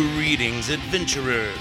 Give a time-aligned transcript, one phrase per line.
[0.00, 1.58] Greetings, adventurers!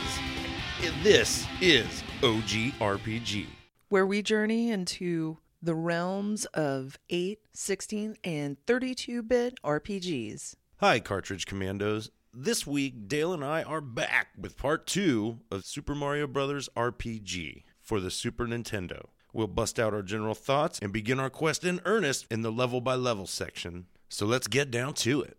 [1.03, 3.47] This is OG RPG.
[3.89, 10.55] where we journey into the realms of 8, 16, and 32 bit RPGs.
[10.77, 12.11] Hi, Cartridge Commandos.
[12.33, 16.69] This week, Dale and I are back with part two of Super Mario Bros.
[16.77, 19.07] RPG for the Super Nintendo.
[19.33, 22.79] We'll bust out our general thoughts and begin our quest in earnest in the level
[22.79, 23.87] by level section.
[24.07, 25.35] So let's get down to it.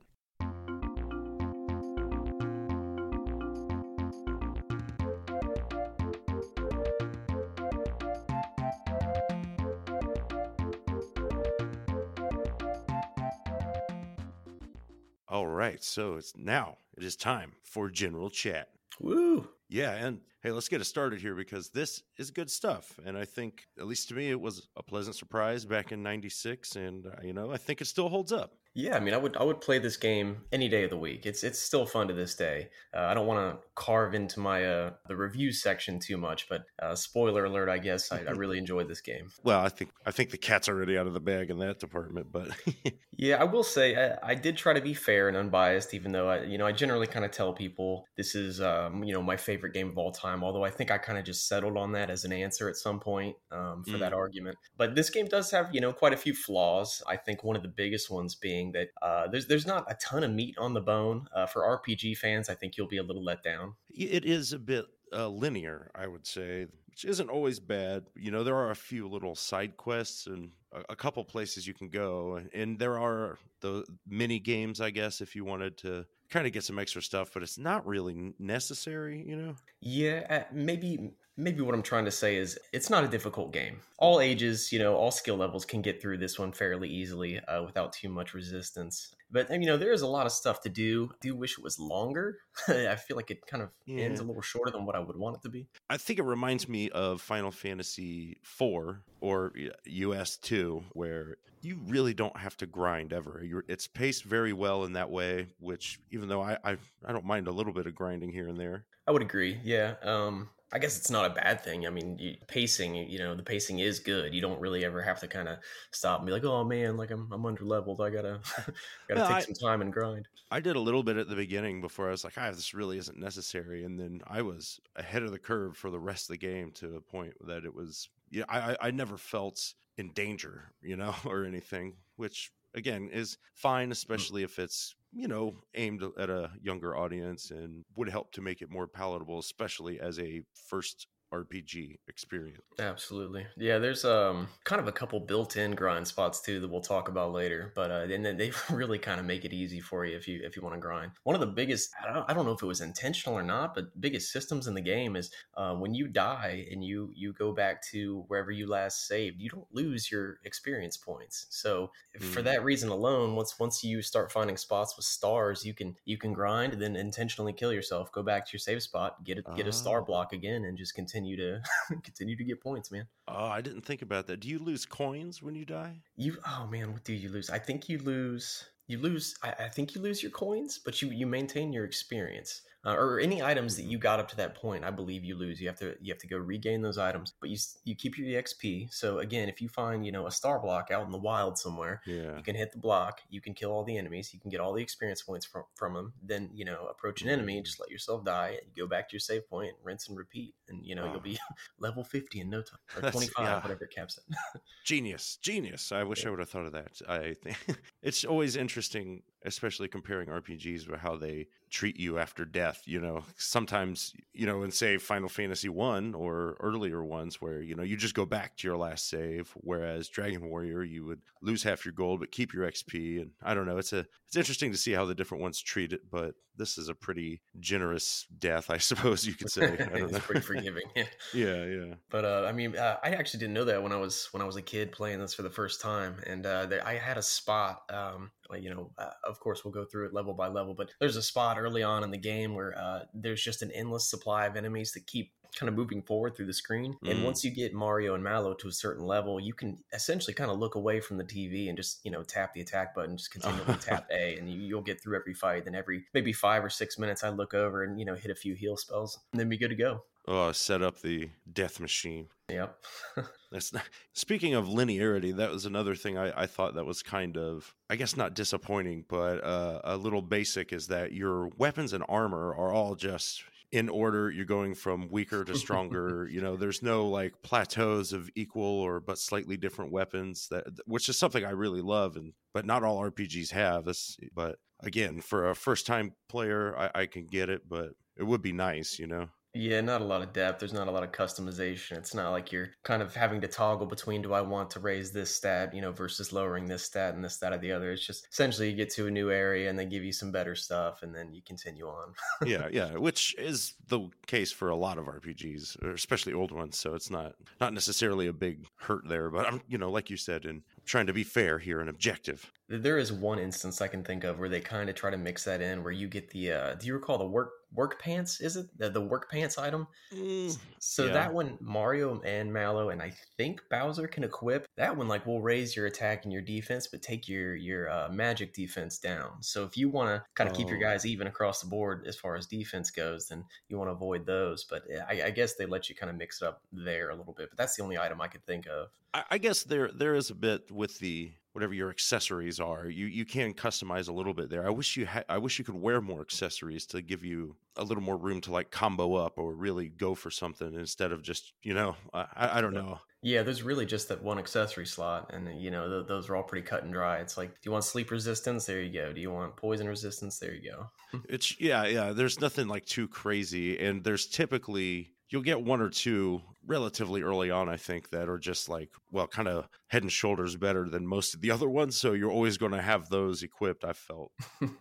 [15.81, 18.69] Right, so it's now it is time for general chat.
[19.01, 19.49] Woo!
[19.69, 22.99] Yeah, and hey, let's get it started here because this is good stuff.
[23.07, 26.77] And I think, at least to me, it was a pleasant surprise back in 96.
[26.77, 28.55] And, uh, you know, I think it still holds up.
[28.75, 31.27] Yeah, I mean, I would I would play this game any day of the week.
[31.27, 32.69] It's it's still fun to this day.
[32.95, 36.63] Uh, I don't want to carve into my uh, the review section too much, but
[36.81, 39.31] uh, spoiler alert, I guess I, I really enjoyed this game.
[39.43, 42.29] Well, I think I think the cat's already out of the bag in that department,
[42.31, 42.51] but
[43.23, 46.31] Yeah, I will say I, I did try to be fair and unbiased, even though
[46.31, 49.37] I you know I generally kind of tell people this is um, you know my
[49.37, 50.43] favorite game of all time.
[50.43, 52.99] Although I think I kind of just settled on that as an answer at some
[52.99, 54.57] point um, for that argument.
[54.79, 57.03] But this game does have you know quite a few flaws.
[57.07, 60.25] I think one of the biggest ones being that uh, there's there's not a ton
[60.25, 62.49] of meat on the bone uh, for RPG fans.
[62.49, 63.75] I think you'll be a little let down.
[63.91, 68.05] it is a bit uh, linear, I would say, which isn't always bad.
[68.15, 71.75] You know, there are a few little side quests and a, a couple places you
[71.75, 76.07] can go, and, and there are the mini games, I guess, if you wanted to
[76.31, 79.55] kind of get some extra stuff, but it's not really necessary, you know?
[79.81, 83.81] Yeah, uh, maybe maybe what I'm trying to say is it's not a difficult game.
[83.99, 87.63] All ages, you know, all skill levels can get through this one fairly easily uh,
[87.65, 89.15] without too much resistance.
[89.33, 91.11] But you know, there is a lot of stuff to do.
[91.13, 92.39] I do wish it was longer.
[92.69, 95.37] I feel like it kind of ends a little shorter than what I would want
[95.37, 95.69] it to be.
[95.89, 99.53] I think it reminds me of Final Fantasy IV or
[99.87, 103.43] Ys 2, where you really don't have to grind ever.
[103.45, 107.25] You're, it's paced very well in that way, which even though I, I I don't
[107.25, 108.85] mind a little bit of grinding here and there.
[109.07, 109.61] I would agree.
[109.63, 109.95] Yeah.
[110.03, 111.87] Um, I guess it's not a bad thing.
[111.87, 114.33] I mean, you, pacing, you know, the pacing is good.
[114.33, 115.59] You don't really ever have to kind of
[115.91, 118.01] stop and be like, "Oh man, like I'm I'm under leveled.
[118.01, 118.41] I gotta
[119.09, 121.37] gotta No, take I- some time and grind." I did a little bit at the
[121.37, 123.85] beginning before I was like, ah, this really isn't necessary.
[123.85, 126.97] And then I was ahead of the curve for the rest of the game to
[126.97, 131.15] a point that it was, yeah, I, I- I never felt in danger, you know,
[131.25, 136.97] or anything, which again is fine, especially if it's, you know, aimed at a younger
[136.97, 142.65] audience and would help to make it more palatable, especially as a first RPG experience.
[142.79, 143.47] Absolutely.
[143.57, 147.33] Yeah, there's um kind of a couple built-in grind spots too that we'll talk about
[147.33, 150.27] later, but uh and then they really kind of make it easy for you if
[150.27, 151.13] you if you want to grind.
[151.25, 153.75] One of the biggest I don't, I don't know if it was intentional or not,
[153.75, 157.53] but biggest systems in the game is uh, when you die and you you go
[157.53, 161.47] back to wherever you last saved, you don't lose your experience points.
[161.51, 162.45] So for Mm.
[162.45, 166.33] that reason alone, once once you start finding spots with stars, you can you can
[166.33, 169.67] grind and then intentionally kill yourself, go back to your save spot, get a, get
[169.67, 170.05] a star Ah.
[170.05, 171.61] block again and just continue to
[172.03, 173.07] continue to get points, man.
[173.29, 174.41] Oh, I didn't think about that.
[174.41, 176.03] Do you lose coins when you die?
[176.17, 177.51] You oh man, what do you lose?
[177.51, 181.11] I think you lose you lose I, I think you lose your coins, but you
[181.11, 182.63] you maintain your experience.
[182.83, 185.61] Uh, or any items that you got up to that point, I believe you lose.
[185.61, 188.41] You have to you have to go regain those items, but you you keep your
[188.43, 188.91] XP.
[188.91, 192.01] So again, if you find you know a star block out in the wild somewhere,
[192.07, 192.39] Yeah.
[192.39, 194.73] you can hit the block, you can kill all the enemies, you can get all
[194.73, 196.15] the experience points from from them.
[196.23, 199.21] Then you know approach an enemy, just let yourself die, and go back to your
[199.21, 201.13] save point, rinse and repeat, and you know Wow.
[201.13, 201.39] you'll be
[201.79, 203.61] level fifty in no time or twenty five, yeah.
[203.61, 204.61] whatever it caps at.
[204.87, 205.93] Genius, genius.
[205.93, 206.29] I wish Yeah.
[206.29, 207.03] I would have thought of that.
[207.07, 207.59] I think
[208.03, 212.83] it's always interesting, especially comparing RPGs with how they treat you after death.
[212.85, 217.75] You know, sometimes you know, in say Final Fantasy One or earlier ones, where you
[217.75, 221.63] know you just go back to your last save, whereas Dragon Warrior you would lose
[221.63, 223.21] half your gold but keep your XP.
[223.21, 225.93] And I don't know, it's a it's interesting to see how the different ones treat
[225.93, 226.11] it.
[226.11, 229.73] But this is a pretty generous death, I suppose you could say.
[229.73, 230.19] I don't it's know.
[230.19, 230.85] pretty forgiving.
[230.95, 231.05] Yeah.
[231.33, 231.95] yeah, yeah.
[232.11, 234.47] But uh, I mean, uh, I actually didn't know that when I was when I
[234.47, 237.23] was a kid playing this for the first time, and uh, there, I had a
[237.23, 237.83] spot.
[237.91, 241.17] Um, you know, uh, of course, we'll go through it level by level, but there's
[241.17, 244.57] a spot early on in the game where uh, there's just an endless supply of
[244.57, 246.97] enemies that keep kind of moving forward through the screen.
[247.09, 247.25] And Mm.
[247.25, 250.59] once you get Mario and Mallow to a certain level, you can essentially kind of
[250.61, 253.77] look away from the TV and just you know tap the attack button, just continually
[253.81, 255.65] tap A, and you, you'll get through every fight.
[255.65, 258.35] Then every maybe five or six minutes, I look over and you know hit a
[258.37, 260.05] few heal spells, and then be good to go.
[260.29, 262.29] Uh, set up the death machine.
[262.51, 262.77] Yep.
[263.53, 263.83] That's not,
[264.13, 265.35] speaking of linearity.
[265.37, 269.05] That was another thing I, I thought that was kind of, I guess, not disappointing,
[269.09, 270.73] but uh, a little basic.
[270.73, 274.31] Is that your weapons and armor are all just in order.
[274.31, 276.29] You're going from weaker to stronger.
[276.31, 280.49] you know, there's no like plateaus of equal or but slightly different weapons.
[280.51, 284.17] That which is something I really love, and but not all RPGs have this.
[284.35, 288.43] But again, for a first time player, I, I can get it, but it would
[288.43, 289.29] be nice, you know.
[289.53, 290.61] Yeah, not a lot of depth.
[290.61, 291.97] There's not a lot of customization.
[291.97, 295.11] It's not like you're kind of having to toggle between do I want to raise
[295.11, 297.91] this stat, you know, versus lowering this stat and this stat or the other.
[297.91, 300.55] It's just essentially you get to a new area and they give you some better
[300.55, 302.13] stuff and then you continue on.
[302.47, 306.79] yeah, yeah, which is the case for a lot of RPGs, especially old ones.
[306.79, 310.17] So it's not not necessarily a big hurt there, but I'm, you know, like you
[310.17, 312.53] said, and trying to be fair here and objective.
[312.69, 315.45] There is one instance I can think of where they kind of try to mix
[315.45, 316.53] that in, where you get the.
[316.53, 318.41] Uh, do you recall the work work pants?
[318.41, 319.87] Is it the, the work pants item?
[320.13, 321.13] Mm, so yeah.
[321.13, 324.67] that one Mario and Mallow and I think Bowser can equip.
[324.77, 328.09] That one like will raise your attack and your defense, but take your your uh,
[328.11, 329.43] magic defense down.
[329.43, 330.59] So if you want to kind of oh.
[330.59, 330.83] keep your oh.
[330.83, 334.27] guys even across the board as far as defense goes, then you want to avoid
[334.27, 334.65] those.
[334.65, 337.15] But eh, I, I guess they let you kind of mix it up there a
[337.17, 337.51] little bit.
[337.51, 338.89] But that's the only item I could think of.
[339.15, 342.89] I, I guess there there is a bit with the whatever your accessories are.
[342.89, 344.67] You you can customize a little bit there.
[344.67, 347.85] I wish you had I wish you could wear more accessories to give you a
[347.85, 351.53] little more room to like combo up or really go for something instead of just,
[351.63, 352.99] you know, I, I don't know.
[353.23, 356.37] Yeah, there's really just that one accessory slot, and uh, you know th- those are
[356.37, 357.19] all pretty cut and dry.
[357.19, 358.65] It's like, do you want sleep resistance?
[358.65, 359.13] There you go.
[359.13, 360.39] Do you want poison resistance?
[360.39, 361.21] There you go.
[361.29, 362.13] it's yeah, yeah.
[362.13, 367.51] There's nothing like too crazy, and there's typically you'll get one or two relatively early
[367.51, 371.07] on, I think, that are just like, well, kind of head and shoulders better than
[371.07, 371.97] most of the other ones.
[371.97, 374.33] So you're always going to have those equipped, I felt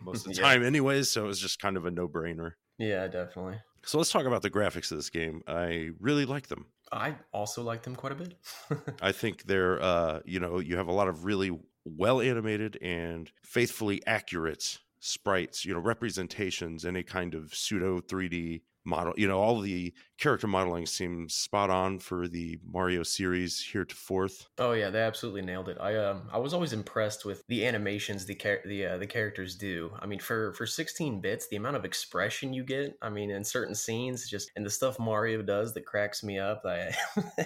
[0.01, 0.48] most of the yeah.
[0.48, 1.10] time, anyways.
[1.10, 2.54] So it was just kind of a no brainer.
[2.78, 3.60] Yeah, definitely.
[3.84, 5.42] So let's talk about the graphics of this game.
[5.48, 6.66] I really like them.
[6.92, 8.36] I also like them quite a bit.
[9.01, 13.31] I think they're, uh, you know, you have a lot of really well animated and
[13.44, 19.59] faithfully accurate sprites, you know, representations, any kind of pseudo 3D model you know all
[19.59, 24.89] the character modeling seems spot on for the mario series here to fourth oh yeah
[24.89, 25.77] they absolutely nailed it.
[25.80, 29.56] I um i was always impressed with the animations the char- the uh, the characters
[29.56, 29.91] do.
[30.00, 33.44] I mean for for 16 bits the amount of expression you get i mean in
[33.44, 36.94] certain scenes just and the stuff mario does that cracks me up I,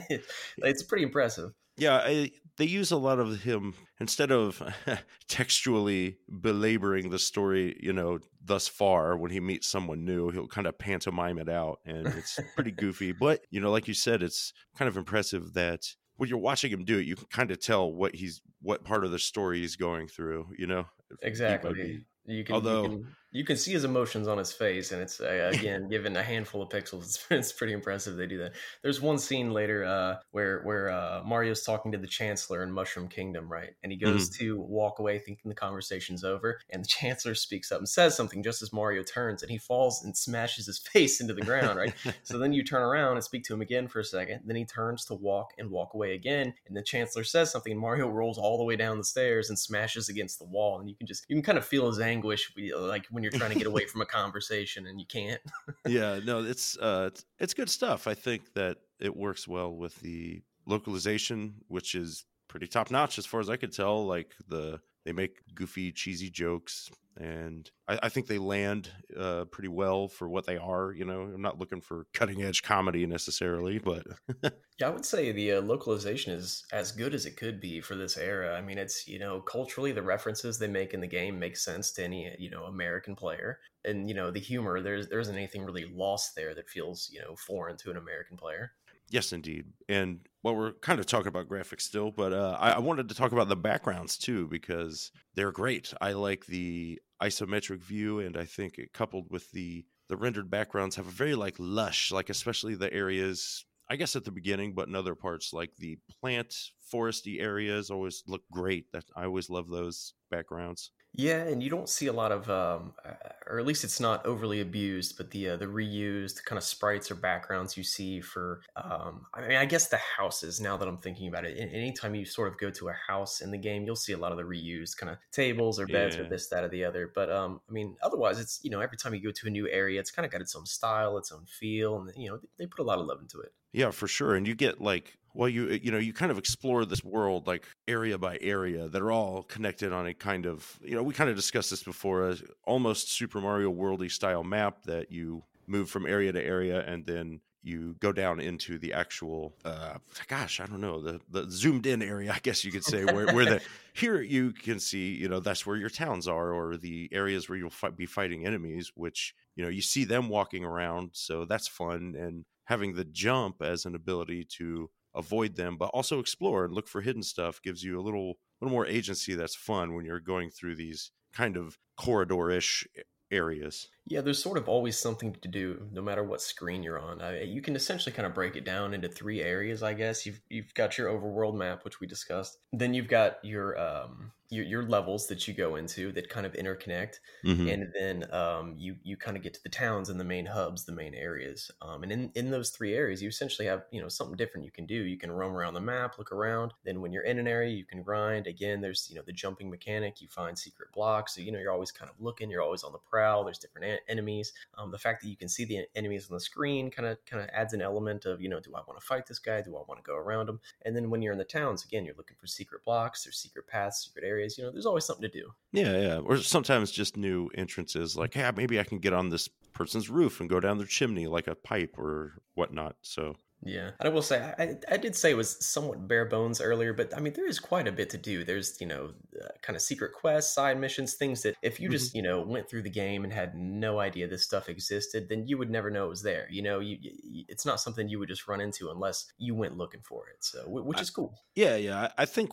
[0.58, 4.62] it's pretty impressive yeah I, they use a lot of him instead of
[5.28, 10.68] textually belaboring the story, you know, thus far when he meets someone new, he'll kind
[10.68, 13.12] of pantomime it out and it's pretty goofy.
[13.12, 15.82] But, you know, like you said, it's kind of impressive that
[16.18, 19.04] when you're watching him do it, you can kind of tell what he's what part
[19.04, 20.86] of the story he's going through, you know?
[21.22, 22.06] Exactly.
[22.26, 25.20] You can, Although, you can you can see his emotions on his face, and it's
[25.20, 28.54] uh, again given a handful of pixels, it's, it's, pretty impressive they do that.
[28.82, 33.08] There's one scene later uh, where where uh, Mario's talking to the Chancellor in Mushroom
[33.08, 33.72] Kingdom, right?
[33.82, 34.44] And he goes mm-hmm.
[34.44, 38.44] to walk away, thinking the conversation's over, and the Chancellor speaks up and says something
[38.44, 41.94] just as Mario turns, and he falls and smashes his face into the ground, right?
[42.24, 44.66] so then you turn around and speak to him again for a second, then he
[44.66, 48.38] turns to walk and walk away again, and the Chancellor says something, and Mario rolls
[48.38, 51.26] all the way down the stairs and smashes against the wall, and you can just
[51.28, 54.02] you can kind of feel his anguish, like when you're trying to get away from
[54.02, 55.42] a conversation and you can't.
[55.88, 58.08] yeah, no, it's uh, it's, it's good stuff.
[58.08, 63.26] I think that it works well with the localization, which is pretty top notch as
[63.26, 64.06] far as I could tell.
[64.06, 69.68] Like the they make goofy, cheesy jokes, and I, I think they land uh, pretty
[69.68, 70.92] well for what they are.
[70.92, 74.06] You know, I'm not looking for cutting edge comedy necessarily, but
[74.80, 77.96] yeah, I would say the uh, localization is as good as it could be for
[77.96, 78.58] this era.
[78.58, 81.92] I mean, it's you know culturally the references they make in the game make sense
[81.94, 85.64] to any you know American player, and you know the humor there's there isn't anything
[85.64, 88.72] really lost there that feels you know foreign to an American player.
[89.14, 89.68] Yes, indeed.
[89.88, 93.16] And well, we're kind of talking about graphics still, but uh, I, I, wanted to
[93.16, 95.94] talk about the backgrounds too because they're great.
[96.02, 100.96] I like the isometric view, and I think it coupled with the the rendered backgrounds
[100.96, 103.66] have a very like lush, like especially the areas.
[103.88, 106.56] I guess at the beginning, but in other parts like the plant
[106.94, 108.92] foresty areas always look great.
[108.92, 110.92] That I always love those backgrounds.
[111.16, 113.14] Yeah, and you don't see a lot of, um, uh,
[113.46, 117.12] or at least it's not overly abused, but the uh, the reused kind of sprites
[117.12, 120.60] or backgrounds you see for, um, I mean, I guess the houses.
[120.60, 123.52] Now that I'm thinking about it, anytime you sort of go to a house in
[123.52, 126.24] the game, you'll see a lot of the reused kind of tables or beds yeah.
[126.24, 127.12] or this, that, or the other.
[127.14, 129.70] But um, I mean, otherwise, it's you know every time you go to a new
[129.70, 132.66] area, it's kind of got its own style, its own feel, and you know they
[132.66, 133.54] put a lot of love into it.
[133.72, 134.34] Yeah, for sure.
[134.34, 137.66] And you get like well you you know you kind of explore this world like
[137.88, 141.30] area by area that are all connected on a kind of you know we kind
[141.30, 146.06] of discussed this before as almost super mario worldy style map that you move from
[146.06, 149.94] area to area and then you go down into the actual uh
[150.28, 153.34] gosh i don't know the the zoomed in area i guess you could say where,
[153.34, 153.62] where the
[153.94, 157.58] here you can see you know that's where your towns are or the areas where
[157.58, 162.16] you'll be fighting enemies which you know you see them walking around so that's fun
[162.20, 166.88] and having the jump as an ability to avoid them but also explore and look
[166.88, 170.50] for hidden stuff gives you a little little more agency that's fun when you're going
[170.50, 172.88] through these kind of corridor-ish
[173.32, 177.22] areas Yeah, there's sort of always something to do, no matter what screen you're on.
[177.22, 180.26] Uh, you can essentially kind of break it down into three areas, I guess.
[180.26, 182.58] You've you've got your overworld map, which we discussed.
[182.74, 186.52] Then you've got your um your, your levels that you go into that kind of
[186.54, 187.74] interconnect, Mhm.
[187.74, 190.84] and then um you you kind of get to the towns and the main hubs,
[190.84, 191.72] the main areas.
[191.82, 194.72] Um, and in in those three areas, you essentially have you know something different you
[194.72, 194.96] can do.
[194.96, 196.74] You can roam around the map, look around.
[196.84, 198.48] Then when you're in an area, you can grind.
[198.48, 200.22] Again, there's you know the jumping mechanic.
[200.22, 202.50] You find secret blocks, so you know you're always kind of looking.
[202.52, 203.44] You're always on the prowl.
[203.46, 204.54] There's different en- enemies.
[204.78, 207.44] Um, the fact that you can see the enemies on the screen kind of kind
[207.44, 209.62] of adds an element of you know do I want to fight this guy?
[209.62, 210.60] Do I want to go around him?
[210.84, 213.24] And then when you're in the towns, again, you're looking for secret blocks.
[213.24, 214.58] There's secret paths, secret areas.
[214.58, 215.52] You know, there's always something to do.
[215.72, 216.18] Yeah, yeah.
[216.18, 220.40] Or sometimes just new entrances like, hey, maybe I can get on this person's roof
[220.40, 222.96] and go down their chimney like a pipe or whatnot.
[223.02, 223.36] So,
[223.66, 226.94] Yeah, and I will say I, I did say it was somewhat bare bones earlier,
[226.94, 228.44] but I mean there is quite a bit to do.
[228.44, 232.14] There's you know uh, kind of secret quests, side missions, things that if you just
[232.14, 235.58] you know went through the game and had no idea this stuff existed, then you
[235.58, 236.48] would never know it was there.
[236.50, 239.78] You know, you, you it's not something you would just run into unless you went
[239.78, 240.44] looking for it.
[240.44, 241.40] So which is cool.
[241.56, 242.10] yeah, yeah.
[242.18, 242.52] I, I think.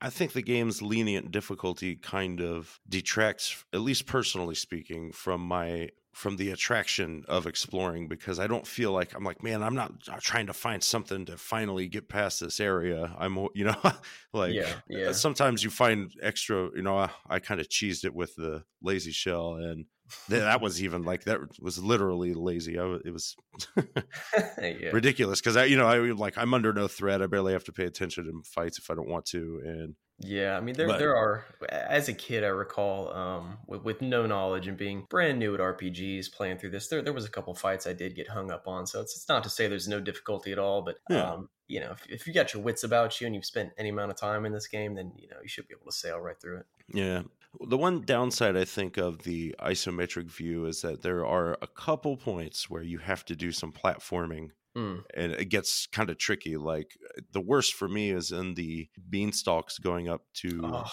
[0.00, 5.88] I think the game's lenient difficulty kind of detracts, at least personally speaking, from my
[6.12, 9.92] from the attraction of exploring because I don't feel like I'm like, man, I'm not
[10.20, 13.14] trying to find something to finally get past this area.
[13.18, 13.76] I'm, you know,
[14.32, 15.06] like Yeah, yeah.
[15.06, 18.64] uh, sometimes you find extra, you know, I, I kind of cheesed it with the
[18.82, 19.86] lazy shell and
[20.28, 22.78] that was even like that was literally lazy.
[22.78, 23.36] I, it was
[23.76, 24.90] yeah.
[24.92, 27.22] ridiculous because I, you know, I like I'm under no threat.
[27.22, 29.60] I barely have to pay attention in fights if I don't want to.
[29.64, 33.82] And Yeah, I mean there But- there are as a kid I recall um with,
[33.82, 37.24] with no knowledge and being brand new at RPGs playing through this there there was
[37.24, 39.66] a couple fights I did get hung up on so it's, it's not to say
[39.68, 41.32] there's no difficulty at all but Yeah.
[41.32, 43.88] um you know if, if you got your wits about you and you've spent any
[43.88, 46.18] amount of time in this game then you know you should be able to sail
[46.20, 46.66] right through it.
[46.92, 47.22] yeah,
[47.60, 52.16] the one downside I think of the isometric view is that there are a couple
[52.16, 55.04] points where you have to do some platforming Mm.
[55.14, 56.56] and it gets kind of tricky.
[56.56, 56.96] Like
[57.30, 60.90] the worst for me is in the beanstalks going up to Oh,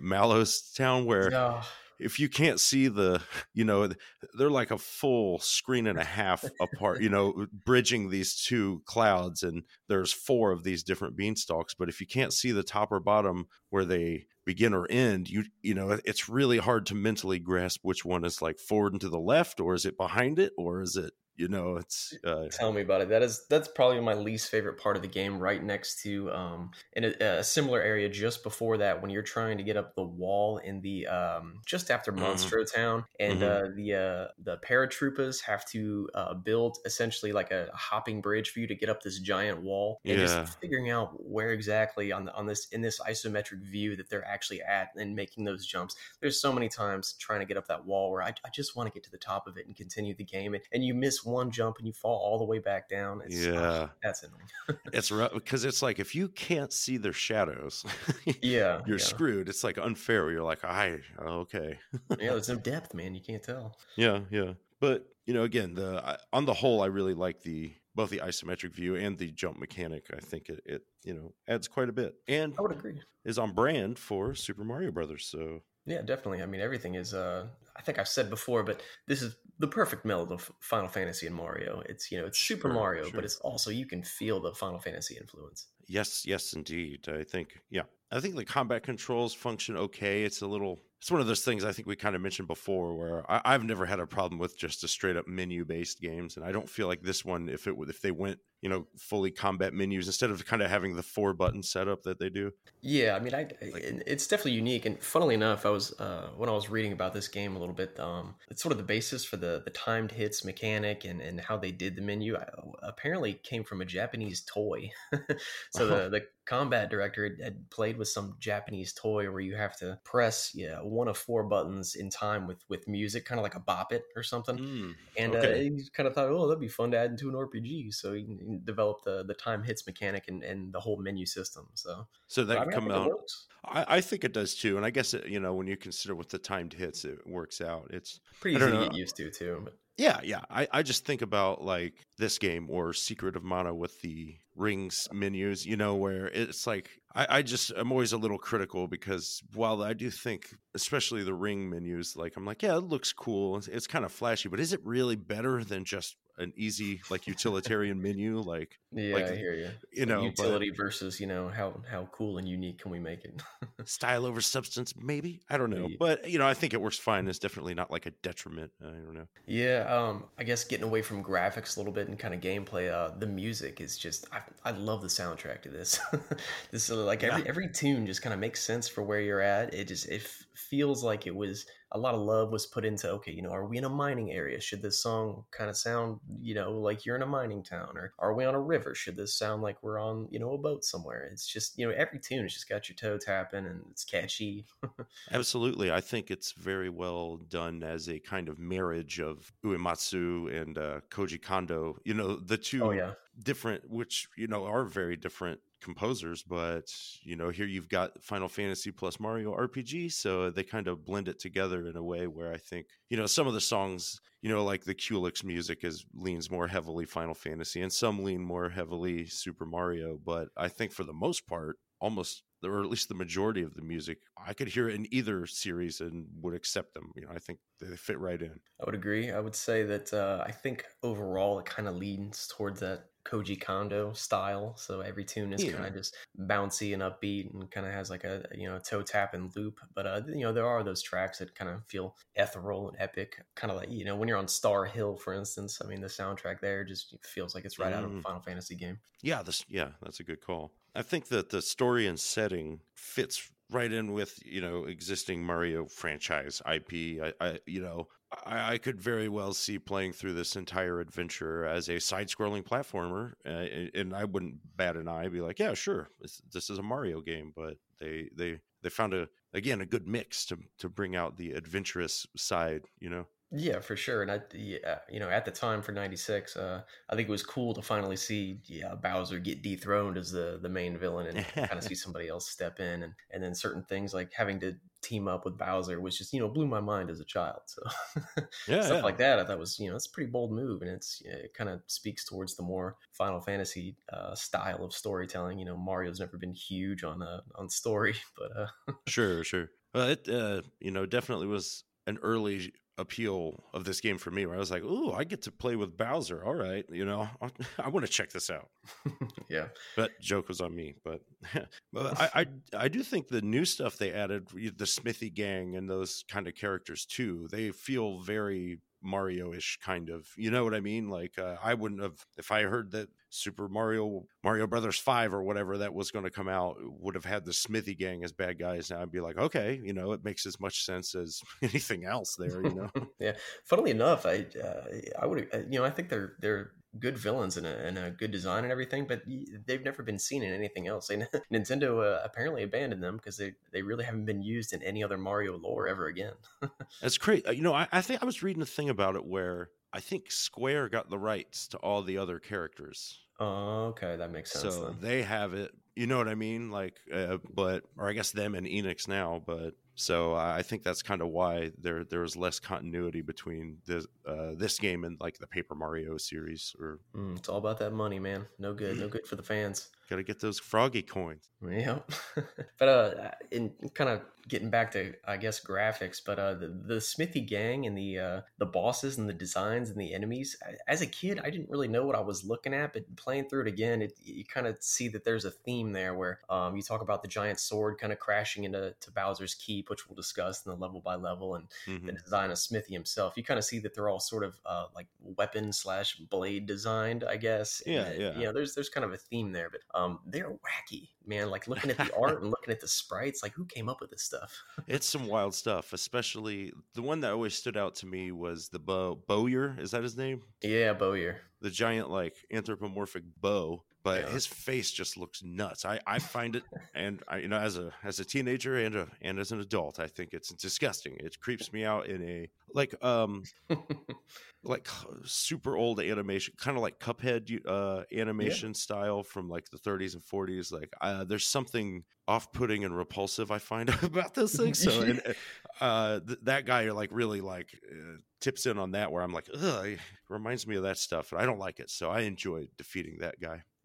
[0.00, 1.60] Mallows Town, where no.
[2.00, 3.22] if you can't see the,
[3.54, 3.88] you know,
[4.36, 9.44] they're like a full screen and a half apart, you know, bridging these two clouds,
[9.44, 11.72] and there's four of these different beanstalks.
[11.74, 15.44] But if you can't see the top or bottom where they begin or end, you
[15.62, 19.08] you know, it's really hard to mentally grasp which one is like forward and to
[19.08, 22.72] the left, or is it behind it, or is it, you know, it's uh, Tell
[22.72, 23.08] me about it.
[23.10, 25.38] That is that's probably my least favorite part of the game.
[25.38, 29.56] Right next to um, in a, a similar area just before that, when you're trying
[29.58, 32.50] to get up the wall in the um, just after Mhm.
[32.50, 33.44] Monstro Town, and Mhm.
[33.44, 38.58] uh, the uh, the paratroopers have to uh, build essentially like a hopping bridge for
[38.58, 40.00] you to get up this giant wall.
[40.08, 40.18] And Yeah.
[40.18, 44.26] just figuring out where exactly on the, on this in this isometric view that they're
[44.26, 45.94] actually at and making those jumps.
[46.20, 48.88] There's so many times trying to get up that wall where I, I just want
[48.88, 51.24] to get to the top of it and continue the game, and, and you miss
[51.24, 53.22] one jump and you fall all the way back down.
[53.26, 53.88] It's, ah, Yeah.
[54.02, 54.80] that's annoying.
[54.92, 57.84] it's rough because it's like if you can't see their shadows,
[58.42, 59.04] Yeah, you're yeah.
[59.04, 59.48] screwed.
[59.48, 60.30] It's like unfair.
[60.30, 61.78] You're like, I okay,
[62.10, 63.14] yeah, there's no depth, man.
[63.14, 63.76] You can't tell.
[63.96, 64.52] yeah, yeah.
[64.80, 68.72] But you know, again, the on the whole, I really like the both the isometric
[68.72, 70.06] view and the jump mechanic.
[70.16, 73.00] I think it, it you know adds quite a bit and I would agree.
[73.24, 75.26] is on brand for Super Mario Brothers.
[75.26, 76.42] So Yeah, definitely.
[76.42, 77.14] I mean, everything is.
[77.14, 81.26] uh I think I've said before, but this is the perfect meld of Final Fantasy
[81.26, 81.82] and Mario.
[81.88, 83.12] It's you know, it's Super Sure, Mario, sure.
[83.14, 85.68] but it's also you can feel the Final Fantasy influence.
[85.86, 87.08] yes, yes, indeed.
[87.08, 90.24] I think yeah, I think the combat controls function okay.
[90.24, 90.80] It's a little.
[91.00, 93.64] It's one of those things I think we kind of mentioned before, where I, I've
[93.64, 96.68] never had a problem with just a straight up menu based games, and I don't
[96.68, 100.30] feel like this one, if it if they went, you know, fully combat menus instead
[100.30, 102.52] of kind of having the four button setup that they do.
[102.82, 104.84] Yeah, I mean, I it- it's definitely unique.
[104.84, 107.74] And funnily enough, I was uh, when I was reading about this game a little
[107.74, 107.98] bit.
[107.98, 111.56] Um, it's sort of the basis for the the timed hits mechanic and and how
[111.56, 112.36] they did the menu.
[112.36, 112.46] I,
[112.82, 114.90] apparently, came from a Japanese toy.
[115.70, 119.96] so the the combat director had, played with some Japanese toy where you have to
[120.02, 123.60] press yeah one of four buttons in time with with music, kind of like a
[123.60, 124.58] bop it or something.
[124.58, 127.36] Mm, And uh, he kind of thought, oh, that'd be fun to add into an
[127.36, 127.94] RPG.
[127.94, 131.68] So he, he developed the the time hits mechanic and, and the whole menu system.
[131.74, 133.30] So so that I mean, come it out.
[133.64, 136.16] I, I think it does too, and I guess it, you know when you consider
[136.16, 137.88] with the timed hits, it works out.
[137.90, 139.60] It's pretty I easy to get used to too.
[139.62, 140.40] But Yeah, yeah.
[140.48, 145.06] I, I just think about like this game or Secret of Mana with the rings
[145.12, 149.42] menus, you know, where it's like I, I just I'm always a little critical because
[149.54, 153.58] while I do think, especially the ring menus, like I'm like, yeah, it looks cool.
[153.58, 157.26] It's, it's kind of flashy, but is it really better than just an easy like
[157.26, 158.40] utilitarian menu?
[158.40, 159.70] Like, yeah, like, I hear you.
[159.92, 163.24] you know, but- utility versus you know how how cool and unique can we make
[163.24, 163.40] it?
[163.88, 165.40] style over substance, maybe.
[165.48, 165.96] I don't know, Yeah.
[165.98, 167.28] but you know, I think it works fine.
[167.28, 168.72] It's definitely not like a detriment.
[168.82, 169.28] I don't know.
[169.46, 172.90] Yeah, um, I guess getting away from graphics a little bit and kind of gameplay,
[172.92, 176.00] uh, the music is just I, I love the soundtrack to this.
[176.70, 179.72] this is like every every tune just kind of makes sense for where you're at.
[179.74, 183.08] It just it f- feels like it was a lot of love was put into
[183.10, 184.60] okay, you know, are we in a mining area?
[184.60, 188.12] Should this song kind of sound, you know, like you're in a mining town or
[188.18, 188.94] are we on a river?
[188.94, 191.28] Should this sound like we're on, you know, a boat somewhere?
[191.32, 194.66] It's just, you know, every tune has just got your toe tapping and it's catchy.
[195.32, 195.90] Absolutely.
[195.90, 201.00] I think it's very well done as a kind of marriage of Uematsu and uh,
[201.10, 201.96] Koji Kondo.
[202.04, 203.12] You know, the two Oh yeah.
[203.42, 208.48] different, which, you know, are very different composers, but, you know, here you've got Final
[208.48, 210.12] Fantasy plus Mario RPG.
[210.12, 213.26] So they kind of blend it together in a way where I think, you know,
[213.26, 217.34] some of the songs, you know, like the Culex music is leans more heavily Final
[217.34, 220.18] Fantasy and some lean more heavily Super Mario.
[220.24, 223.82] But I think for the most part, almost or at least the majority of the
[223.82, 227.12] music, I could hear it in either series and would accept them.
[227.16, 228.60] You know, I think they fit right in.
[228.80, 229.30] I would agree.
[229.30, 233.60] I would say that uh, I think overall it kind of leans towards that Koji
[233.60, 234.76] Kondo style.
[234.76, 235.72] So every tune is Yeah.
[235.72, 239.02] kind of just bouncy and upbeat and kind of has like a you know toe
[239.02, 239.78] tap and loop.
[239.94, 243.42] But uh, you know there are those tracks that kind of feel ethereal and epic,
[243.54, 245.80] kind of like you know when you're on Star Hill, for instance.
[245.82, 248.22] I mean the soundtrack there just feels like it's right out of a Mm.
[248.22, 249.00] Final Fantasy game.
[249.22, 250.72] Yeah, this yeah, that's a good call.
[250.94, 255.86] I think that the story and setting fits right in with you know existing Mario
[255.86, 257.22] franchise IP.
[257.22, 258.08] I, I you know
[258.44, 263.32] I, I could very well see playing through this entire adventure as a side-scrolling platformer,
[263.46, 265.28] uh, and I wouldn't bat an eye.
[265.28, 269.14] Be like, yeah, sure, this, this is a Mario game, but they they they found
[269.14, 272.82] a again a good mix to to bring out the adventurous side.
[272.98, 273.26] You know.
[273.52, 274.22] Yeah, for sure.
[274.22, 277.42] And I, yeah, you know, at the time for '96, uh, I think it was
[277.42, 281.76] cool to finally see yeah, Bowser get dethroned as the the main villain and kind
[281.78, 285.26] of see somebody else step in, and and then certain things like having to team
[285.26, 287.62] up with Bowser, which just you know blew my mind as a child.
[287.66, 287.82] So
[288.66, 289.02] Yeah, stuff yeah.
[289.02, 291.52] like that, I thought was you know it's a pretty bold move, and it's it
[291.52, 295.58] kind of speaks towards the more Final Fantasy uh, style of storytelling.
[295.58, 298.68] You know, Mario's never been huge on uh, on story, but uh,
[299.06, 299.70] Sure, sure.
[299.94, 304.46] Well, it uh, you know definitely was an early appeal of this game for me,
[304.46, 306.44] where I was like, "Ooh, I get to play with Bowser.
[306.44, 308.68] All right, you know, I, I want to check this out."
[309.48, 310.94] yeah, But joke was on me.
[311.04, 311.22] But,
[311.92, 312.46] but I, I
[312.84, 316.54] I do think the new stuff they added, the Smithy gang and those kind of
[316.54, 320.26] characters too, they feel very Mario-ish kind of.
[320.36, 321.08] You know what I mean?
[321.08, 325.42] Like uh, I wouldn't have if I heard that Super Mario Mario Brothers 5 or
[325.42, 328.58] whatever that was going to come out would have had the Smithy gang as bad
[328.58, 328.90] guys.
[328.90, 332.36] Now I'd be like, okay, you know, it makes as much sense as anything else
[332.36, 332.90] there, you know.
[333.18, 333.32] yeah.
[333.64, 334.82] Funnily enough, I uh,
[335.20, 338.10] I would uh, you know I think they're they're good villains and a, and a
[338.10, 339.22] good design and everything, but
[339.66, 341.08] they've never been seen in anything else.
[341.08, 341.16] They,
[341.52, 345.18] Nintendo uh, apparently abandoned them because they they really haven't been used in any other
[345.18, 346.34] Mario lore ever again.
[347.00, 347.46] That's great.
[347.46, 350.30] You know, I, I think I was reading a thing about it where I think
[350.30, 353.18] Square got the rights to all the other characters.
[353.38, 354.74] Oh, okay, that makes sense.
[354.74, 354.96] so then.
[355.00, 358.54] they have it you know what i mean like uh, but or i guess them
[358.54, 362.58] and enix now but so i think that's kind of why there there was less
[362.58, 367.48] continuity between this uh, this game and like the paper mario series or Mm, it's
[367.48, 368.46] all about that money, man.
[368.58, 369.90] No good, no good for the fans.
[370.10, 372.00] Gotta get those froggy coins Yeah,
[372.78, 377.00] but uh, in kind of getting back to I guess graphics, but uh, the the
[377.00, 380.56] Smithy gang and the uh, the bosses and the designs and the enemies.
[380.88, 383.62] As a kid, I didn't really know what I was looking at, but playing through
[383.62, 386.82] it again, it, you kind of see that there's a theme there where um, you
[386.82, 390.64] talk about the giant sword kind of crashing into to Bowser's keep, which we'll discuss
[390.64, 392.06] in the level by level, and Mhm.
[392.06, 393.34] the design of Smithy himself.
[393.36, 397.22] You kind of see that they're all sort of uh, like weapon slash blade designed,
[397.24, 397.82] I guess.
[397.86, 398.38] Yeah, uh, yeah.
[398.38, 401.50] You know, there's there's kind of a theme there, but um, they're wacky, man.
[401.50, 404.10] Like looking at the art and looking at the sprites, like who came up with
[404.10, 404.52] this stuff?
[404.86, 408.78] it's some wild stuff especially the one that always stood out to me was the
[408.78, 411.40] bow bowyer is that his name yeah, Bowyer.
[411.60, 414.30] the giant like anthropomorphic bow but Yeah.
[414.30, 415.84] his face just looks nuts.
[415.84, 419.06] I i find it and i you know as a as a teenager and a
[419.22, 421.16] and as an adult i think it's disgusting.
[421.18, 423.44] It creeps me out in a like um
[424.62, 424.88] like
[425.24, 430.22] super old animation kind of like cuphead uh animation style from like the 30s and
[430.22, 435.20] 40s like uh there's something off-putting and repulsive i find about those things so and
[435.80, 439.48] uh th- that guy like really like uh, tips in on that where I'm like,
[439.54, 441.90] ugh, it reminds me of that stuff, and I don't like it.
[441.90, 443.62] So I enjoy defeating that guy.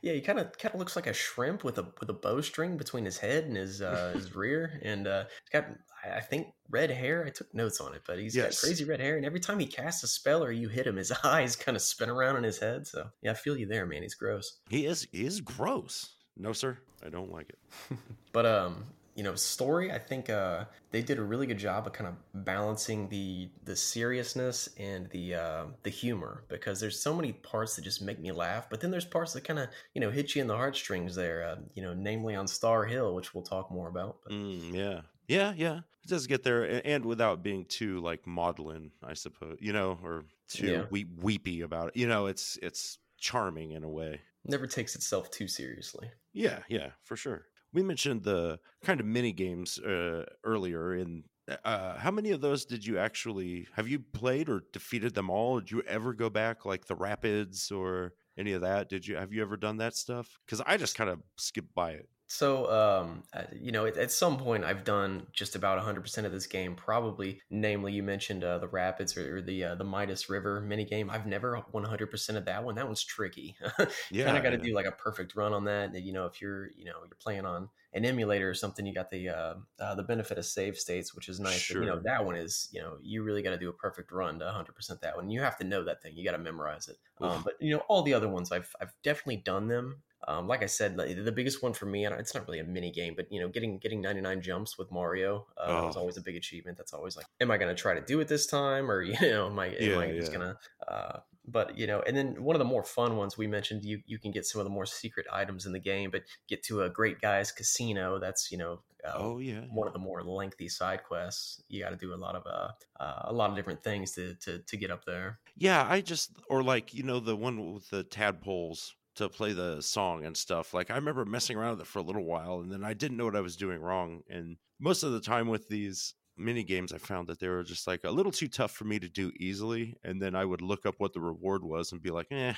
[0.00, 2.76] yeah, he kind of kind of looks like a shrimp with a with a bowstring
[2.76, 5.66] between his head and his uh, his rear, and uh, he's got
[6.10, 7.24] I think red hair.
[7.26, 8.60] I took notes on it, but he's yes.
[8.60, 10.96] got crazy red hair, and every time he casts a spell or you hit him,
[10.96, 12.86] his eyes kind of spin around in his head.
[12.86, 14.02] So yeah, I feel you there, man.
[14.02, 14.60] He's gross.
[14.70, 15.06] He is.
[15.12, 16.14] He is gross.
[16.36, 17.98] No, sir, I don't like it.
[18.32, 21.92] but um, you know story i think uh, they did a really good job of
[21.92, 27.32] kind of balancing the the seriousness and the uh, the humor because there's so many
[27.32, 30.10] parts that just make me laugh but then there's parts that kind of you know
[30.10, 33.44] hit you in the heartstrings there uh, you know namely on star hill which we'll
[33.44, 35.00] talk more about mm, yeah.
[35.26, 35.78] Yeah yeah.
[36.04, 40.24] It does get there and without being too like maudlin i suppose you know or
[40.48, 40.84] too yeah.
[40.90, 41.96] we- weepy about it.
[41.96, 44.20] You know it's it's charming in a way.
[44.44, 46.10] Never takes itself too seriously.
[46.34, 51.24] Yeah yeah for sure we mentioned the kind of mini games uh, earlier in
[51.64, 55.60] uh, how many of those did you actually have you played or defeated them all?
[55.60, 58.88] Did you ever go back like the rapids or any of that?
[58.88, 60.38] Did you have you ever done that stuff?
[60.46, 64.10] Because i just kind of skipped by it so, um, uh, you know, at, at,
[64.10, 66.74] some point, I've done just about 100% of this game.
[66.74, 70.84] Probably, namely, you mentioned uh, the Rapids or, or the uh, the Midas River mini
[70.84, 71.10] game.
[71.10, 72.76] I've never 100% of that one.
[72.76, 73.56] That one's tricky.
[74.10, 74.64] yeah, kind of got to yeah.
[74.64, 75.94] do like a perfect run on that.
[75.94, 79.10] You know, if you're you know you're playing on an emulator or something, you got
[79.10, 81.58] the uh, uh, the benefit of save states, which is nice.
[81.58, 81.80] Sure.
[81.80, 84.10] But, you know, that one is you know you really got to do a perfect
[84.12, 85.28] run to 100% that one.
[85.28, 86.16] You have to know that thing.
[86.16, 86.96] You got to memorize it.
[87.20, 90.02] Um, but you know, all the other ones, I've I've definitely done them.
[90.26, 92.90] Um, like I said, the biggest one for me, and it's not really a mini
[92.90, 95.86] game, but you know, getting getting 99 jumps with Mario uh, oh.
[95.86, 96.78] was always a big achievement.
[96.78, 99.14] That's always like, am I going to try to do it this time, or you
[99.20, 100.56] know, am I, yeah, am I just gonna?
[100.86, 104.00] Uh, but you know, and then one of the more fun ones we mentioned, you
[104.06, 106.82] you can get some of the more secret items in the game, but get to
[106.82, 108.18] a Grate Guy's casino.
[108.18, 111.62] That's you know, uh, oh yeah, one of the more lengthy side quests.
[111.68, 112.68] You got to do a lot of uh,
[113.02, 115.38] uh, a lot of different things to to to get up there.
[115.56, 119.80] Yeah, I just or like you know the one with the tadpoles to play the
[119.80, 120.74] song and stuff.
[120.74, 123.16] Like I remember messing around with it for a little while and then I didn't
[123.16, 124.22] know what I was doing wrong.
[124.28, 127.86] And most of the time with these mini games I found that they were just
[127.86, 129.94] like a little too tough for me to do easily.
[130.02, 132.54] And then I would look up what the reward was and be like, eh.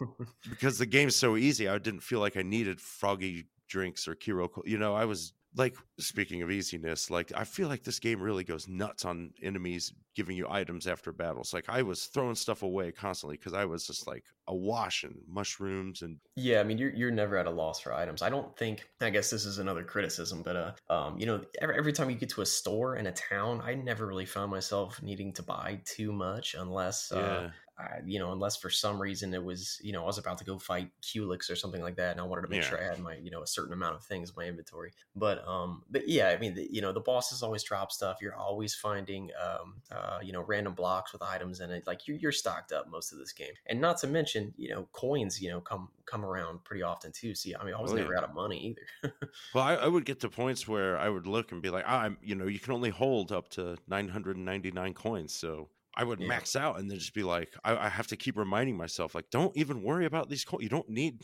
[0.50, 4.48] because the game's so easy, I didn't feel like I needed froggy drinks or Kiro.
[4.64, 8.44] You know, I was like speaking of easiness like i feel like this game really
[8.44, 12.92] goes nuts on enemies giving you items after battles like i was throwing stuff away
[12.92, 17.10] constantly because i was just like awash in mushrooms and yeah i mean you're, you're
[17.10, 20.42] never at a loss for items i don't think i guess this is another criticism
[20.42, 23.12] but uh um you know every, every time you get to a store in a
[23.12, 27.50] town i never really found myself needing to buy too much unless uh, yeah.
[27.78, 30.44] I, you know, unless for some reason it was, you know, I was about to
[30.44, 32.68] go fight Culex or something like that, and I wanted to make yeah.
[32.68, 34.92] sure I had my, you know, a certain amount of things in my inventory.
[35.14, 38.18] But, um, but yeah, I mean, the, you know, the bosses always drop stuff.
[38.22, 41.86] You're always finding, um, uh, you know, random blocks with items in it.
[41.86, 44.88] Like you're, you're stocked up most of this game, and not to mention, you know,
[44.92, 47.34] coins, you know, come come around pretty often too.
[47.34, 48.18] See, I mean, I was oh, never yeah.
[48.18, 49.14] out of money either.
[49.54, 52.02] well, I, I, would get to points where I would look and be like, ah,
[52.02, 56.28] I'm, you know, you can only hold up to 999 coins, so I would yeah.
[56.28, 59.30] max out and then just be like, I, I, have to keep reminding myself, like,
[59.30, 60.44] don't even worry about these.
[60.44, 61.22] Co- you don't need,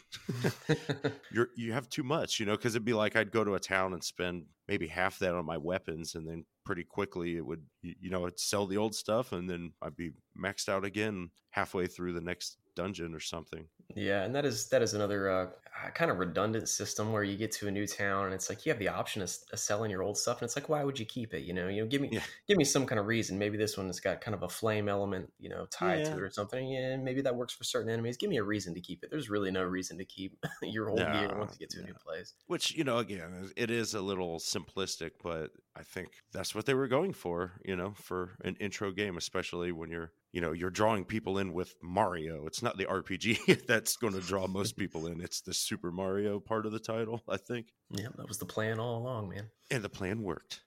[1.31, 3.61] you're you have too much, you know, because it'd be like I'd go to a
[3.61, 7.63] town and spend maybe half that on my weapons, and then pretty quickly it would,
[7.83, 11.87] you know, I'd sell the old stuff, and then I'd be maxed out again halfway
[11.87, 13.67] through the next dungeon or something.
[13.95, 15.47] Yeah, and that is that is another uh,
[15.95, 18.71] kind of redundant system where you get to a new town and it's like you
[18.71, 21.07] have the option of, of, selling your old stuff, and it's like why would you
[21.07, 21.43] keep it?
[21.43, 22.21] You know, you know, give me yeah.
[22.47, 23.39] give me some kind of reason.
[23.39, 26.05] Maybe this one has got kind of a flame element, you know, tied yeah.
[26.05, 26.69] to it or something.
[26.69, 28.17] Yeah, maybe that works for certain enemies.
[28.17, 29.11] Give me a reason to keep it.
[29.11, 31.85] There's really no reason to keep your old no, gear once you get to a
[31.85, 32.35] new place.
[32.47, 36.75] Which you know, again, it is a little simplistic, but I think that's what they
[36.75, 37.53] were going for.
[37.65, 41.53] You know, for an intro game, especially when you're you know you're drawing people in
[41.53, 45.55] with mario it's not the rpg that's going to draw most people in it's the
[45.63, 47.67] super mario part of the title i think.
[47.91, 49.49] Yeah that was the plan all along man.
[49.71, 50.63] And the plan worked.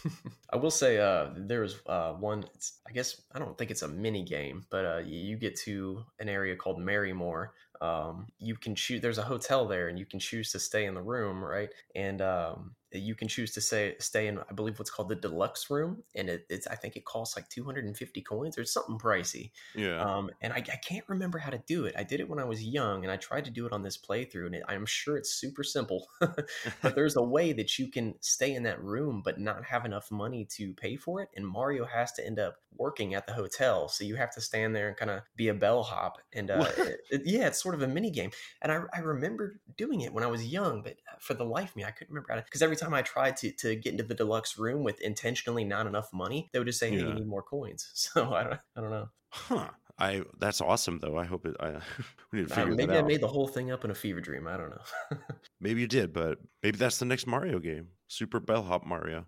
[0.52, 2.44] I will say uh there was uh one
[2.88, 6.28] i guess i don't think it's a mini game but uh you get to an
[6.28, 7.48] area called Marrymore.
[7.80, 10.94] um, you can choose there's a hotel there and you can choose to stay in
[10.94, 11.70] the room right?
[11.94, 15.70] And um, you can choose to say stay in i believe what's called the deluxe
[15.70, 20.00] room and it, it's i think it costs like 250 coins or something pricey yeah
[20.00, 22.44] um, and I, I, can't remember how to do it i did it when i
[22.44, 25.16] was young and i tried to do it on this playthrough and it, i'm sure
[25.16, 29.38] it's super simple but there's a way that you can stay in that room but
[29.38, 33.14] not have enough money to pay for it, and Mario has to end up working
[33.14, 33.88] at the hotel.
[33.88, 36.18] So you have to stand there and kind of be a bellhop.
[36.32, 36.66] And uh,
[37.10, 38.30] it, yeah, it's sort of a mini game.
[38.62, 41.70] And I, I remember doing it when I was young, but uh, for the life
[41.70, 42.44] of me, I couldn't remember how to.
[42.44, 45.86] Because every time I tried to, to get into the deluxe room with intentionally not
[45.86, 47.08] enough money, they would just say, hey, Yeah.
[47.08, 47.90] you need more coins.
[47.94, 49.08] So I don't, I don't know.
[49.32, 49.68] Huh.
[49.98, 51.18] I that's awesome though.
[51.18, 51.54] I hope it.
[51.60, 51.72] I
[52.32, 54.20] we need to figure Uh, maybe I made the whole thing up in a fever
[54.20, 54.46] dream.
[54.48, 55.18] I don't know.
[55.60, 59.26] Maybe you did, but maybe that's the next Mario game, Super Bellhop Mario.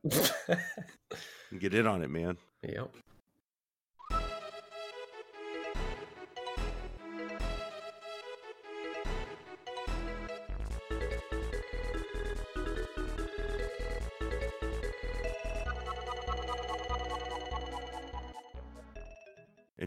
[1.59, 2.39] Get in on it, man.
[2.63, 2.91] yep.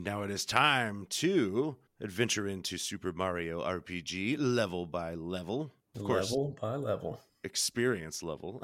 [0.06, 5.74] Now it is time to adventure into Super Mario RPG level by level.
[5.96, 7.20] Of course, level by level.
[7.44, 8.62] experience level.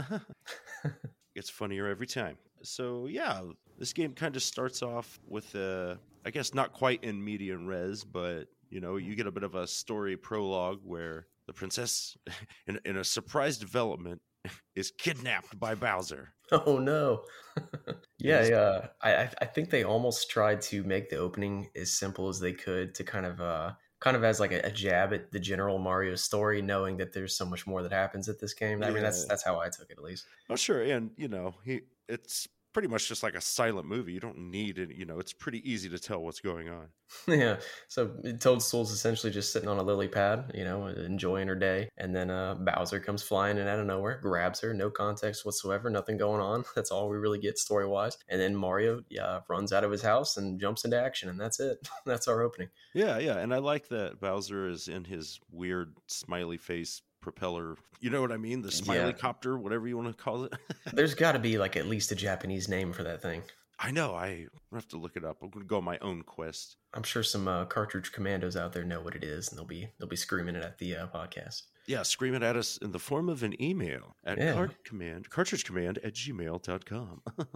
[1.35, 2.37] Gets funnier every time.
[2.61, 3.41] So yeah,
[3.79, 8.03] this game kind of starts off with uh I guess not quite in medias res,
[8.03, 12.15] but you know, you get a bit of a story prologue where the princess
[12.67, 14.21] in, in a surprise development
[14.75, 16.35] is kidnapped by Bowser.
[16.51, 17.23] Oh no.
[18.23, 18.87] Yeah, yeah.
[19.01, 22.95] I I- think they almost tried to make the opening as simple as they could
[22.95, 26.15] to kind of uh kind of as like a, a jab at the general Mario
[26.15, 28.83] story, knowing that there's so much more that happens at this game.
[28.83, 30.25] I mean that's that's how I took it at least.
[30.49, 34.13] Oh sure, and you know, he it's pretty much just like a silent movie.
[34.13, 36.87] You don't need it, you know, it's pretty easy to tell what's going on.
[37.27, 37.57] yeah.
[37.87, 42.15] So Toadstool's essentially just sitting on a lily pad, you know, enjoying her day, and
[42.15, 46.17] then uh, Bowser comes flying in out of nowhere, grabs her, no context whatsoever, nothing
[46.17, 46.63] going on.
[46.75, 48.17] That's all we really get story wise.
[48.29, 51.59] And then Mario, yeah, runs out of his house and jumps into action, and that's
[51.59, 51.87] it.
[52.05, 52.69] that's our opening.
[52.93, 57.75] Yeah, yeah, and I like that Bowser is in his weird smiley face propeller.
[57.99, 58.61] You know what I mean?
[58.61, 59.11] The smiley Yeah.
[59.13, 60.53] copter, whatever you want to call it.
[60.93, 63.43] There's got to be like at least a Japanese name for that thing.
[63.83, 64.13] I know.
[64.13, 65.37] I have to look it up.
[65.41, 66.75] I'm going to go on my own quest.
[66.93, 69.87] I'm sure some uh, cartridge commandos out there know what it is, and they'll be
[69.97, 71.63] they'll be screaming it at the uh, podcast.
[71.87, 74.53] Yeah, scream it at us in the form of an email at Yeah.
[74.53, 77.21] cart command, cartridge command at gmail.com.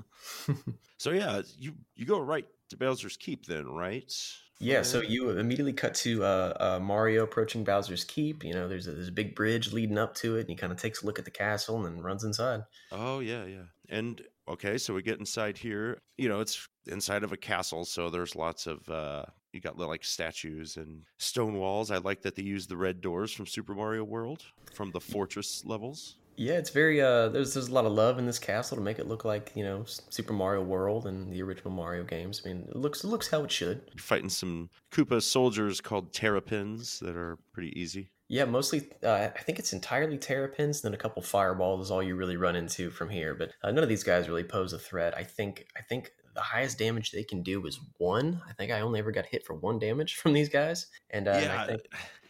[0.98, 4.12] so, yeah, you, you go right to Bowser's Keep then, right?
[4.60, 8.44] Yeah, so you immediately cut to uh, uh, Mario approaching Bowser's Keep.
[8.44, 10.72] You know, there's a, there's a big bridge leading up to it, and he kind
[10.72, 12.64] of takes a look at the castle and then runs inside.
[12.92, 13.66] Oh yeah, yeah.
[13.90, 16.00] And okay, so we get inside here.
[16.18, 20.04] You know, it's inside of a castle, so there's lots of uh you got like
[20.04, 21.92] statues and stone walls.
[21.92, 25.64] I like that they use the red doors from Super Mario World from the fortress
[25.66, 26.18] levels.
[26.38, 29.00] Yeah, it's very uh, there's there's a lot of love in this castle to make
[29.00, 32.42] it look like you know Super Mario World and the original Mario games.
[32.44, 33.82] I mean, it looks it looks how it should.
[33.94, 38.12] You're fighting some Koopa soldiers called Terrapins that are pretty easy.
[38.28, 38.90] Yeah, mostly.
[39.04, 42.38] Uh, I think it's entirely terrapins, and then a couple fireballs is all you really
[42.38, 43.36] run into from here.
[43.36, 45.16] But uh, none of these guys really pose a threat.
[45.16, 45.68] I think.
[45.78, 48.42] I think the highest damage they can do is one.
[48.50, 51.32] I think I only ever got hit for one damage from these guys, and uh,
[51.32, 51.82] and I think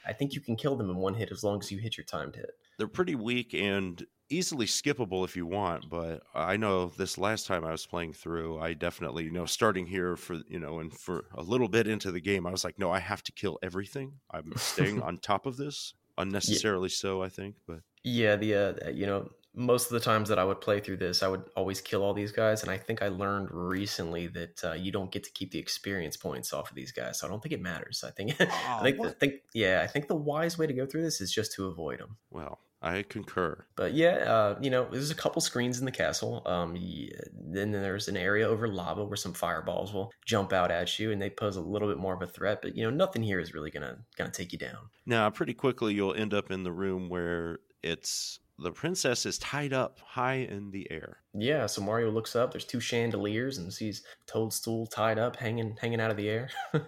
[0.05, 2.05] I think you can kill them in one hit as long as you hit your
[2.05, 2.51] timed hit.
[2.77, 7.63] they're pretty weak and easily skippable if you want but i know this last time
[7.63, 11.25] i was playing through i definitely you know starting here for you know and for
[11.35, 14.13] a little bit into the game i was like no i have to kill everything.
[14.31, 15.93] I'm staying on top of this.
[16.17, 20.37] Unnecessarily so i think but Yeah, the uh, you know most of the times that
[20.39, 23.01] I would play through this, I would always kill all these guys, and I think
[23.01, 26.75] I learned recently that uh, you don't get to keep the experience points off of
[26.75, 27.19] these guys.
[27.19, 28.03] So I don't think it matters.
[28.05, 31.21] I think I think think yeah, I think the wise way to go through this
[31.21, 32.17] is just to avoid them.
[32.31, 36.43] well i concur But yeah, uh, you know, there's a couple screens in the castle.
[36.45, 40.99] Um, yeah, then there's an area over lava where some fireballs will jump out at
[40.99, 42.61] you, and they pose a little bit more of a threat.
[42.61, 44.89] But you know, nothing here is really gonna gonna take you down.
[45.05, 49.73] now pretty quickly you'll end up in the room where it's the princess is tied
[49.73, 52.51] up high in the air Yeah, so Mario looks up.
[52.51, 56.49] There's two chandeliers and sees Toadstool tied up, hanging hanging out of the air.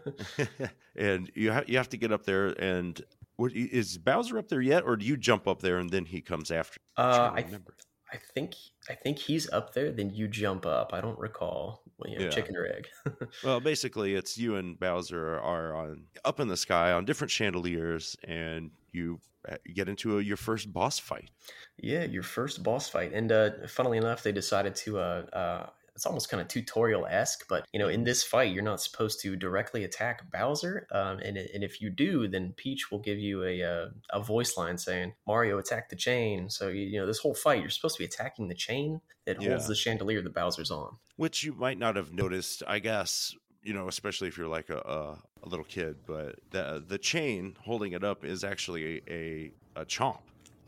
[0.96, 3.02] and you have you have to get up there and
[3.38, 6.22] what, is Bowser up there yet, or do you jump up there and then he
[6.22, 6.80] comes after?
[6.98, 7.76] Uh, trying to I remember.
[8.12, 8.56] I think
[8.90, 9.92] I think he's up there.
[9.92, 10.92] Then you jump up.
[10.94, 11.84] I don't recall.
[11.98, 12.32] Well, you know, Yeah.
[12.32, 12.88] chicken or egg.
[13.44, 18.16] Well, basically, it's you and Bowser are on up in the sky on different chandeliers,
[18.24, 19.20] and you
[19.50, 21.30] uh, get into a, your first boss fight.
[21.78, 23.14] yeah, your first boss fight.
[23.14, 25.00] And uh, funnily enough, they decided to.
[25.00, 28.62] Uh, uh, it's almost kind of tutorial esque, but you know, in this fight, you're
[28.62, 33.00] not supposed to directly attack Bowser, um, and and if you do, then Peach will
[33.00, 36.52] give you a uh, a voice line saying Mario attack the chain.
[36.52, 39.38] So you, you know, this whole fight, you're supposed to be attacking the chain that
[39.38, 39.68] holds Yeah.
[39.68, 40.98] the chandelier that Bowser's on.
[41.16, 43.34] which you might not have noticed, I guess.
[43.68, 47.58] You know, especially if you're like a, a, a little kid, but the the chain
[47.60, 49.14] holding it up is actually a,
[49.76, 50.20] a, a chomp.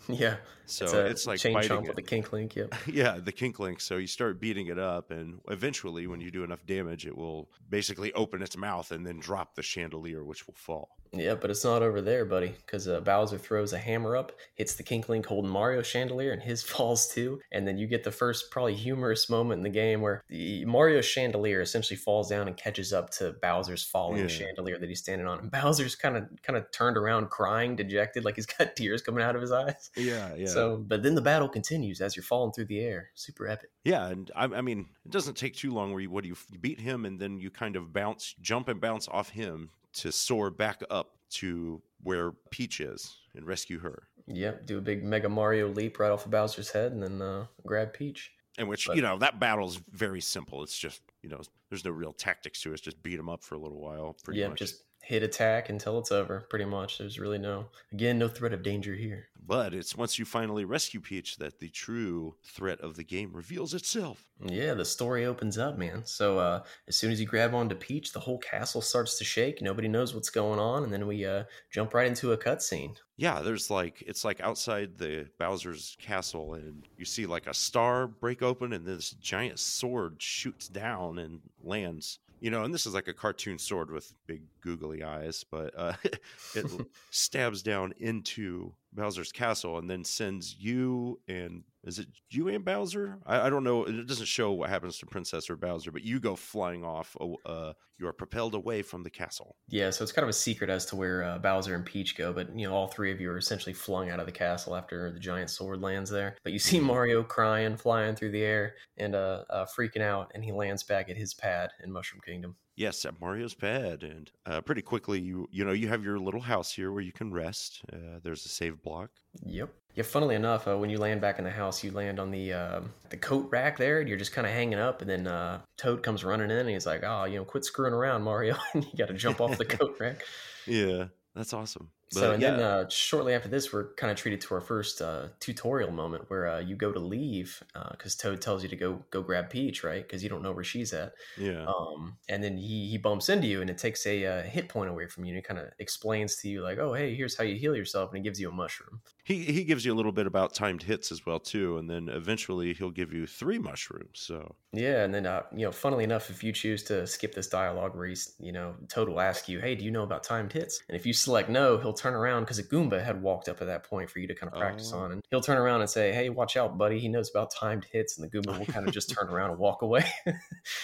[0.10, 0.38] Yeah.
[0.66, 1.96] So it's, a it's like chain biting chomp it.
[1.96, 2.56] with the Kinklink.
[2.56, 2.76] Yep.
[2.88, 3.82] yeah, the Kinklink.
[3.82, 7.50] So you start beating it up, and eventually, when you do enough damage, it will
[7.70, 10.98] basically open its mouth and then drop the chandelier, which will fall.
[11.12, 14.76] Yeah, but it's not over there, buddy, because uh, Bowser throws a hammer up, hits
[14.76, 17.40] the Kinklink holding Mario chandelier, and his falls too.
[17.52, 21.02] And then you get the first, probably humorous moment in the game where the Mario
[21.02, 24.28] chandelier essentially falls down and catches up to Bowser's falling Yeah.
[24.28, 25.40] chandelier that he's standing on.
[25.40, 29.24] And Bowser's kind of kind of turned around, crying, dejected, like he's got tears coming
[29.24, 29.90] out of his eyes.
[29.96, 30.48] Yeah, yeah.
[30.48, 33.10] So, but then the battle continues as you're falling through the air.
[33.16, 33.70] Super epic.
[33.84, 36.36] Yeah, and I, I mean, it doesn't take too long where you what do you,
[36.52, 40.12] you beat him and then you kind of bounce, jump and bounce off him to
[40.12, 44.04] soar back up to where Peach is and rescue her.
[44.28, 47.46] Yep, do a big Mega Mario leap right off of Bowser's head, and then uh,
[47.66, 48.32] grab Peach.
[48.58, 50.64] And which But- you know that battle's very simple.
[50.64, 52.74] It's just you know there's no real tactics to it.
[52.74, 54.16] It's just beat him up for a little while.
[54.24, 54.60] Pretty Yep, much.
[54.60, 56.46] just hit attack until it's over.
[56.52, 57.00] Pretty much.
[57.00, 59.30] There's really no again no threat of danger here.
[59.44, 63.74] But it's once you finally rescue Peach that the true threat of the game reveals
[63.74, 64.24] itself.
[64.46, 66.04] Yeah, the story opens up, man.
[66.06, 69.64] So uh, as soon as you grab onto Peach, the whole castle starts to shake.
[69.64, 72.96] Nobody knows what's going on, and then we uh, jump right into a cutscene.
[73.18, 78.06] Yeah, there's like it's like outside the Bowser's castle, and you see like a star
[78.06, 82.20] break open, and this giant sword shoots down and lands.
[82.40, 85.94] You know, and this is like a cartoon sword with big googly eyes, but uh,
[86.56, 86.66] it
[87.12, 93.20] stabs down into Bowser's castle and then sends you and is it you and Bowser?
[93.26, 93.86] I, I don't know.
[93.86, 97.16] It doesn't show what happens to Princess or Bowser, but you go flying off.
[97.46, 99.56] Uh, you are propelled away from the castle.
[99.70, 102.34] Yeah, so it's kind of a secret as to where uh, Bowser and Peach go,
[102.34, 105.12] but you know, all three of you are essentially flung out of the castle after
[105.12, 106.36] the giant sword lands there.
[106.44, 110.44] But you see Mario crying, flying through the air, and uh, uh, freaking out, and
[110.44, 112.56] he lands back at his pad in Mushroom Kingdom.
[112.80, 116.40] Yes, at Mario's pad, and uh, pretty quickly you you know you have your little
[116.40, 117.82] house here where you can rest.
[117.92, 119.10] Uh, there's a save block.
[119.46, 119.70] Yep.
[119.96, 120.04] Yeah.
[120.04, 122.94] Funnily enough, uh, when you land back in the house, you land on the um
[123.10, 125.02] the coat rack there, and you're just kind of hanging up.
[125.02, 127.92] And then uh, Toad comes running in, and he's like, "Oh, you know, quit screwing
[127.92, 130.24] around, Mario!" and you got to jump off the coat rack.
[130.66, 131.90] Yeah, that's awesome.
[132.12, 135.02] So, and yeah, then uh, shortly after this, we're kind of treated to our first
[135.02, 139.06] uh, tutorial moment where uh, you go to leave because Toad tells you to go
[139.12, 140.02] go grab Peach, right?
[140.04, 141.14] Because you don't know where she's at.
[141.36, 144.70] yeah, Um, and then he he bumps into you, and it takes a uh, hit
[144.70, 147.38] point away from you, and it kind of explains to you like, "Oh, hey, here's
[147.38, 149.02] how you heal yourself," and he gives you a mushroom.
[149.24, 152.10] he he gives you a little bit about timed hits as well too, and then
[152.10, 154.20] eventually he'll give you three mushrooms.
[154.20, 157.48] So Yeah, and then uh, you know, funnily enough, if you choose to skip this
[157.48, 160.54] dialogue where he's, you know, Toad will ask you, "Hey, do you know about timed
[160.54, 163.62] hits?" And if you select no, he'll turn around because a Goomba had walked up
[163.62, 165.00] at that point for you to kind of practice Oh.
[165.00, 167.00] on, and he'll turn around and say, "Hey, watch out, buddy!
[167.00, 169.60] He knows about timed hits," and the Goomba will kind of just turn around and
[169.68, 170.06] walk away.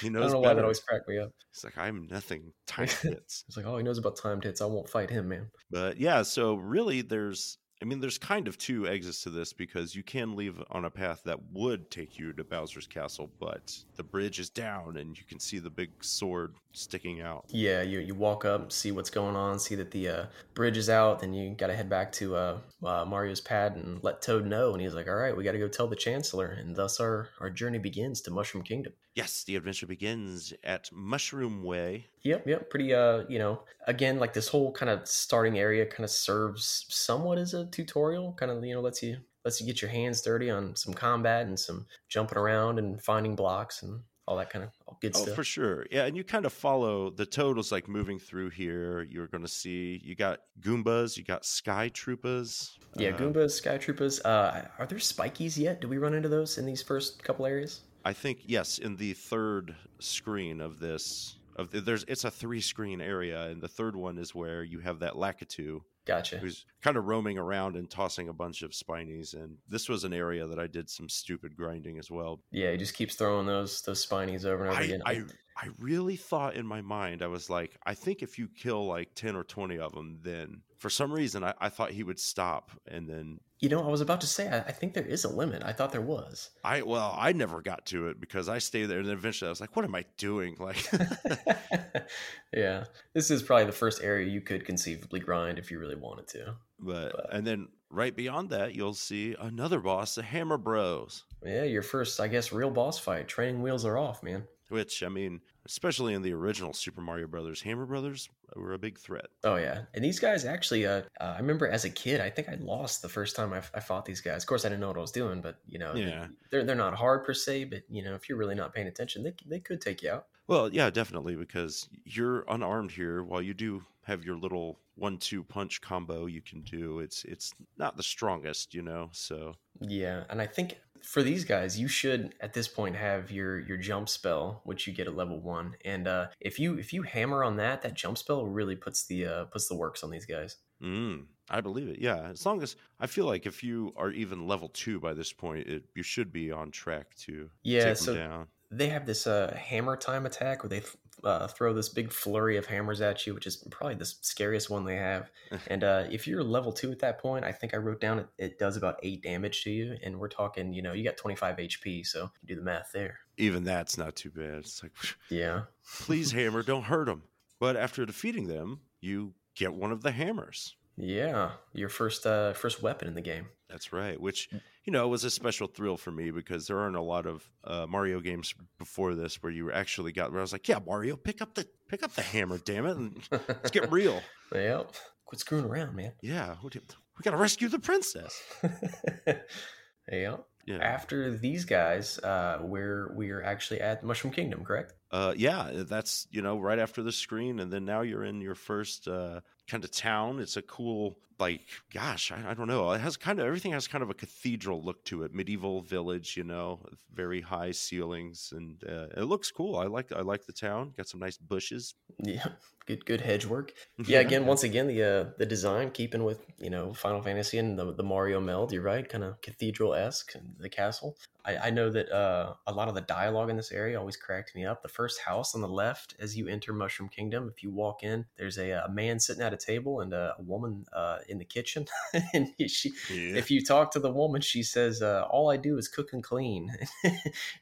[0.01, 1.31] he I knows don't know why that always cracked me up.
[1.53, 3.43] He's like, I'm nothing timed hits.
[3.47, 4.61] It's like, oh, he knows about timed hits.
[4.61, 5.47] I won't fight him, man.
[5.71, 9.95] But yeah, so really there's I mean there's kind of two exits to this because
[9.95, 14.03] you can leave on a path that would take you to Bowser's castle, but the
[14.03, 17.45] bridge is down and you can see the big sword sticking out.
[17.49, 20.89] Yeah, you you walk up, see what's going on, see that the uh, bridge is
[20.89, 24.45] out, then you got to head back to uh, uh, Mario's pad and let Toad
[24.45, 24.73] know.
[24.73, 27.29] And he's like, "All right, we got to go tell the Chancellor." And thus our
[27.39, 28.93] our journey begins to Mushroom Kingdom.
[29.15, 32.07] Yes, the adventure begins at Mushroom Way.
[32.23, 32.93] Yep, yep, pretty.
[32.93, 37.37] Uh, you know, again, like this whole kind of starting area kind of serves somewhat
[37.37, 38.33] as a tutorial.
[38.33, 41.45] Kind of, you know, lets you lets you get your hands dirty on some combat
[41.47, 45.35] and some jumping around and finding blocks and all that kind of good Oh, stuff.
[45.35, 45.85] for sure.
[45.91, 49.03] Yeah, and you kind of follow the totals like moving through here.
[49.03, 52.71] You're going to see you got Goombas, you got Sky Troopas.
[52.97, 54.19] Yeah, uh, Goombas, Sky Troopas.
[54.25, 55.79] Uh, are there spikies yet?
[55.79, 57.81] Do we run into those in these first couple areas?
[58.05, 62.61] I think yes, in the third screen of this of the, there's it's a three
[62.61, 66.37] screen area, and the third one is where you have that Lakitu Gotcha.
[66.37, 69.33] who's kind of roaming around and tossing a bunch of spinies.
[69.33, 72.41] And this was an area that I did some stupid grinding as well.
[72.51, 75.01] Yeah, he just keeps throwing those those spinies over and over I, again.
[75.05, 75.23] I
[75.57, 79.15] I really thought in my mind I was like I think if you kill like
[79.15, 82.69] ten or twenty of them, then for some reason I, I thought he would stop,
[82.87, 85.27] and then you know, I was about to say, I, I think there is a
[85.27, 85.63] limit.
[85.65, 86.51] I thought there was.
[86.63, 89.49] I well I never got to it because I stayed there, and then eventually I
[89.49, 90.55] was like, what am I doing?
[90.59, 90.87] Like.
[92.53, 96.27] yeah, this is probably the first area you could conceivably grind if you really wanted
[96.27, 96.55] to.
[96.79, 101.23] But, But- and then right beyond that, you'll see another boss, the Hammer Bros.
[101.43, 103.27] Yeah, your first, I guess, real boss fight.
[103.27, 104.43] Training wheels are off, man.
[104.69, 108.99] Which I mean, especially in the original Super Mario Brothers, Hammer Brothers were a big
[108.99, 109.27] threat.
[109.43, 112.49] Oh yeah, and these guys actually, uh, uh, I remember as a kid, I think
[112.49, 114.43] I lost the first time I, I fought these guys.
[114.43, 116.27] Of course, I didn't know what I was doing, but you know, Yeah.
[116.49, 119.23] they're they're not hard per se, but you know, if you're really not paying attention,
[119.23, 120.27] they they could take you out.
[120.47, 123.23] Well, yeah, definitely, because you're unarmed here.
[123.23, 127.97] While you do have your little one-two punch combo you can do, it's it's not
[127.97, 129.09] the strongest, you know.
[129.13, 133.59] So Yeah, and I think for these guys, you should at this point have your
[133.59, 135.75] your jump spell, which you get at level one.
[135.85, 139.25] And uh, if you if you hammer on that, that jump spell really puts the
[139.25, 140.57] uh, puts the works on these guys.
[140.81, 141.99] mm, I believe it.
[141.99, 145.33] Yeah, as long as I feel like if you are even level two by this
[145.33, 148.47] point, it, you should be on track to Yeah, take so them down.
[148.71, 150.81] they have this uh, hammer time attack where they
[151.25, 154.85] uh, throw this big flurry of hammers at you, which is probably the scariest one
[154.85, 155.31] they have.
[155.67, 158.27] and uh, if you're level two at that point, I think I wrote down it,
[158.37, 161.57] it does about eight damage to you, and we're talking, you know, you got 25
[161.57, 163.19] HP, so do the math there.
[163.37, 164.59] Even that's not too bad.
[164.59, 164.93] It's like,
[165.29, 165.63] Yeah,
[165.99, 167.23] please, hammer, don't hurt them.
[167.59, 170.75] But after defeating them, you get one of the hammers.
[170.97, 173.47] Yeah, your first uh, first weapon in the game.
[173.69, 174.19] That's right.
[174.19, 174.49] Which
[174.85, 177.85] you know was a special thrill for me because there aren't a lot of uh,
[177.87, 181.41] Mario games before this where you actually got where I was like, yeah, Mario, pick
[181.41, 184.21] up the pick up the hammer, damn it, and let's get real.
[184.53, 184.93] Yep.
[185.25, 186.13] Quit screwing around, man.
[186.21, 186.81] Yeah, we, do-
[187.17, 188.39] we got to rescue the princess.
[190.11, 190.37] yeah.
[190.67, 194.93] Yeah, After these guys, uh, we're we're actually at Mushroom Kingdom, correct?
[195.11, 198.55] uh, yeah, that's you know right after the screen, and then now you're in your
[198.55, 200.39] first uh, kind of town.
[200.39, 201.61] It's a cool, like,
[201.93, 202.91] gosh, I, I don't know.
[202.91, 206.37] It has kind of everything has kind of a cathedral look to it, medieval village,
[206.37, 206.79] you know,
[207.13, 209.77] very high ceilings, and uh, it looks cool.
[209.77, 210.93] I like I like the town.
[210.97, 211.95] Got some nice bushes.
[212.19, 212.45] Yeah,
[212.85, 213.73] good good hedge work.
[214.07, 217.77] Yeah, again, once again, the uh, the design keeping with you know Final Fantasy and
[217.77, 218.71] the the Mario meld.
[218.71, 221.17] You're right, kind of cathedral esque, and the castle.
[221.45, 224.55] I, I know that uh, a lot of the dialogue in this area always cracked
[224.55, 224.81] me up.
[224.81, 228.25] The first house on the left as you enter Mushroom Kingdom, if you walk in,
[228.37, 231.45] there's a, a man sitting at a table and a, a woman uh, in the
[231.45, 231.85] kitchen.
[232.33, 233.35] and she, Yeah.
[233.37, 236.23] if you talk to the woman, she says, uh, "All I do is cook and
[236.23, 236.71] clean."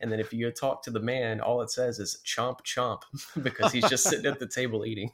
[0.02, 3.02] and then if you talk to the man, all it says is "chomp chomp"
[3.44, 5.12] because he's just sitting at the table eating.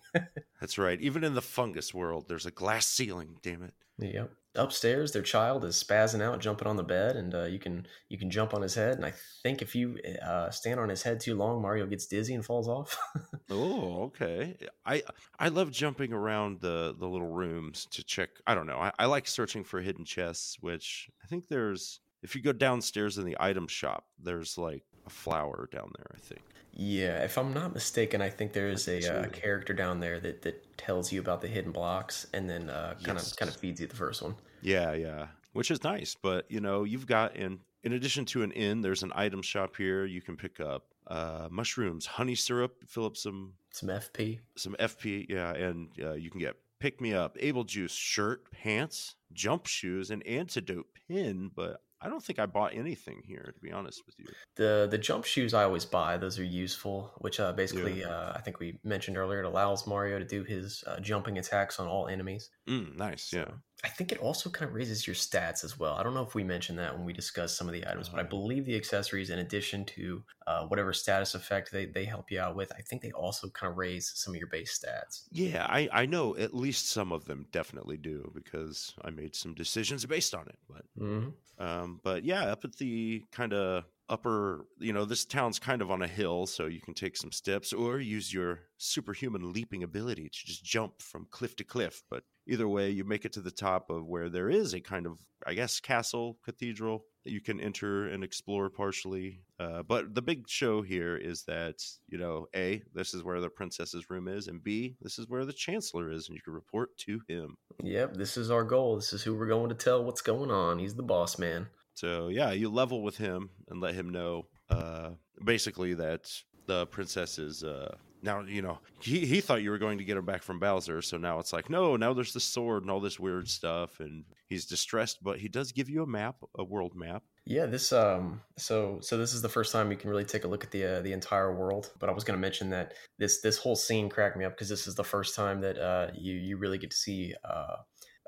[0.60, 1.00] That's right.
[1.02, 3.38] Even in the fungus world, there's a glass ceiling.
[3.41, 3.74] Damn it.
[4.00, 4.32] Yep.
[4.56, 8.18] Upstairs, their child is spazzing out, jumping on the bed, and uh, you can you
[8.18, 8.95] can jump on his head.
[8.95, 12.34] And I think if you uh, stand on his head too long, Mario gets dizzy
[12.34, 12.97] and falls off.
[13.52, 14.56] Oh, okay.
[14.86, 15.02] I
[15.39, 18.30] I love jumping around the the little rooms to check.
[18.45, 18.78] I don't know.
[18.78, 22.00] I, I like searching for hidden chests, which I think there's.
[22.22, 26.12] If you go downstairs in the item shop, there's like a flower down there.
[26.14, 26.41] I think.
[26.74, 30.42] Yeah, if I'm not mistaken, I think there is a uh, character down there that,
[30.44, 33.34] that tells you about the hidden blocks, and then uh, kind of Yes.
[33.34, 34.36] kind of feeds you the first one.
[34.62, 35.28] Yeah, yeah.
[35.54, 39.04] Which is nice, but you know, you've got in in addition to an inn, there's
[39.04, 40.06] an item shop here.
[40.06, 44.40] You can pick up uh, mushrooms, honey syrup, fill up some Some FP.
[44.56, 49.16] some FP, yeah, and uh, you can get pick me up, able juice, shirt, pants,
[49.34, 51.50] jump shoes, and antidote pin.
[51.56, 54.28] But I don't think I bought anything here, to be honest with you.
[54.56, 57.12] The the jump shoes I always buy; those are useful.
[57.18, 60.84] Which uh, basically, uh, I think we mentioned earlier, it allows Mario to do his
[60.88, 62.50] uh, jumping attacks on all enemies.
[62.70, 63.58] Mm, nice, yeah.
[63.84, 65.96] I think it also kind of raises your stats as well.
[65.96, 68.20] I don't know if we mentioned that when we discussed some of the items, but
[68.20, 68.28] I Oh.
[68.28, 72.56] believe the accessories, in addition to uh, whatever status effect they, they help you out
[72.58, 75.30] with, I think they also kind of raise some of your base stats.
[75.32, 79.54] Yeah, I, I know at least some of them definitely do because I made some
[79.54, 80.58] decisions based on it.
[80.68, 85.60] But hmm Um, but yeah, up at the kind of upper, you know, this town's
[85.60, 89.54] kind of on a hill, so you can take some steps or use your superhuman
[89.54, 92.04] leaping ability to just jump from cliff to cliff.
[92.10, 95.06] But either way, you make it to the top of where there is a kind
[95.06, 99.41] of, I guess, castle, cathedral that you can enter and explore partially.
[99.60, 101.76] Uh, but the big show here is that,
[102.08, 105.45] you know, A, this is where the princess's room is, and B, this is where
[105.45, 107.56] the chancellor is, and you can report to him.
[107.84, 108.95] Yep, this is our goal.
[108.95, 110.80] This is who we're going to tell what's going on.
[110.80, 111.68] He's the boss man.
[111.93, 115.12] So yeah, you level with him and let him know uh,
[115.43, 116.32] basically that
[116.66, 118.42] the princess is uh, now.
[118.42, 121.18] You know, he he thought you were going to get him back from Bowser, so
[121.18, 124.66] now it's like no, now there's the sword and all this weird stuff, and he's
[124.66, 125.24] distressed.
[125.24, 127.24] But he does give you a map, a world map.
[127.46, 130.48] Yeah, this um so so this is the first time you can really take a
[130.48, 131.92] look at the uh, the entire world.
[132.00, 134.70] But I was going to mention that this this whole scene cracked me up because
[134.70, 137.78] this is the first time that uh you you really get to see uh,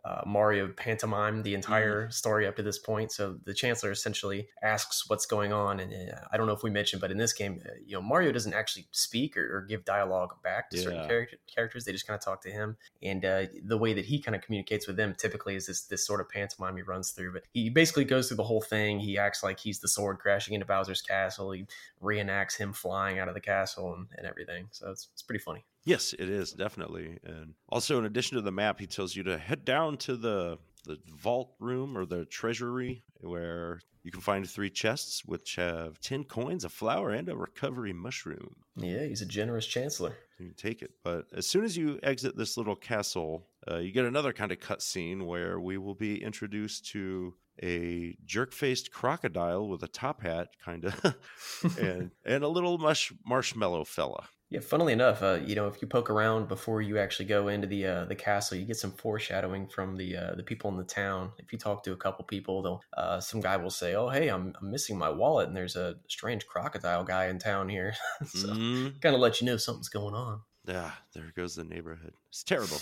[0.04, 3.12] uh Mario pantomime the entire story up to this point.
[3.12, 6.70] So the Chancellor essentially asks what's going on, and uh, I don't know if we
[6.72, 9.86] mentioned, but in this game, uh, you know, Mario doesn't actually speak or, or give
[9.86, 11.08] dialogue back to certain Yeah.
[11.08, 11.86] character, characters.
[11.86, 14.42] They just kind of talk to him, and uh, the way that he kind of
[14.42, 17.34] communicates with them typically is this this sort of pantomime he runs through.
[17.34, 19.00] But he basically goes through the whole thing.
[19.00, 21.52] He acts like he's the sword crashing into Bowser's castle.
[21.52, 21.66] He
[22.02, 24.68] reenacts him flying out of the castle and, and everything.
[24.72, 25.64] So it's it's pretty funny.
[25.84, 27.18] Yes, it is definitely.
[27.24, 30.58] And also, in addition to the map, he tells you to head down to the
[30.86, 36.24] the vault room or the treasury where you can find three chests which have 10
[36.24, 38.56] coins, a flower, and a recovery mushroom.
[38.76, 40.16] Yeah, he's a generous chancellor.
[40.40, 40.92] You can take it.
[41.04, 44.60] But as soon as you exit this little castle, uh, you get another kind of
[44.60, 50.86] cutscene where we will be introduced to a jerk-faced crocodile with a top hat, kind
[50.86, 51.16] of,
[51.80, 54.28] and and a little mush marshmallow fella.
[54.52, 57.68] Yeah, funnily enough, uh, you know, if you poke around before you actually go into
[57.68, 60.84] the uh, the castle, you get some foreshadowing from the uh, the people in the
[60.84, 61.32] town.
[61.38, 64.28] If you talk to a couple people, they'll uh, some guy will say, "Oh, hey,
[64.28, 67.94] I'm, I'm missing my wallet, and there's a strange crocodile guy in town here."
[68.28, 69.02] so, Mhm.
[69.02, 70.42] kind of let you know something's going on.
[70.68, 72.14] Yeah, there goes the neighborhood.
[72.28, 72.82] It's terrible.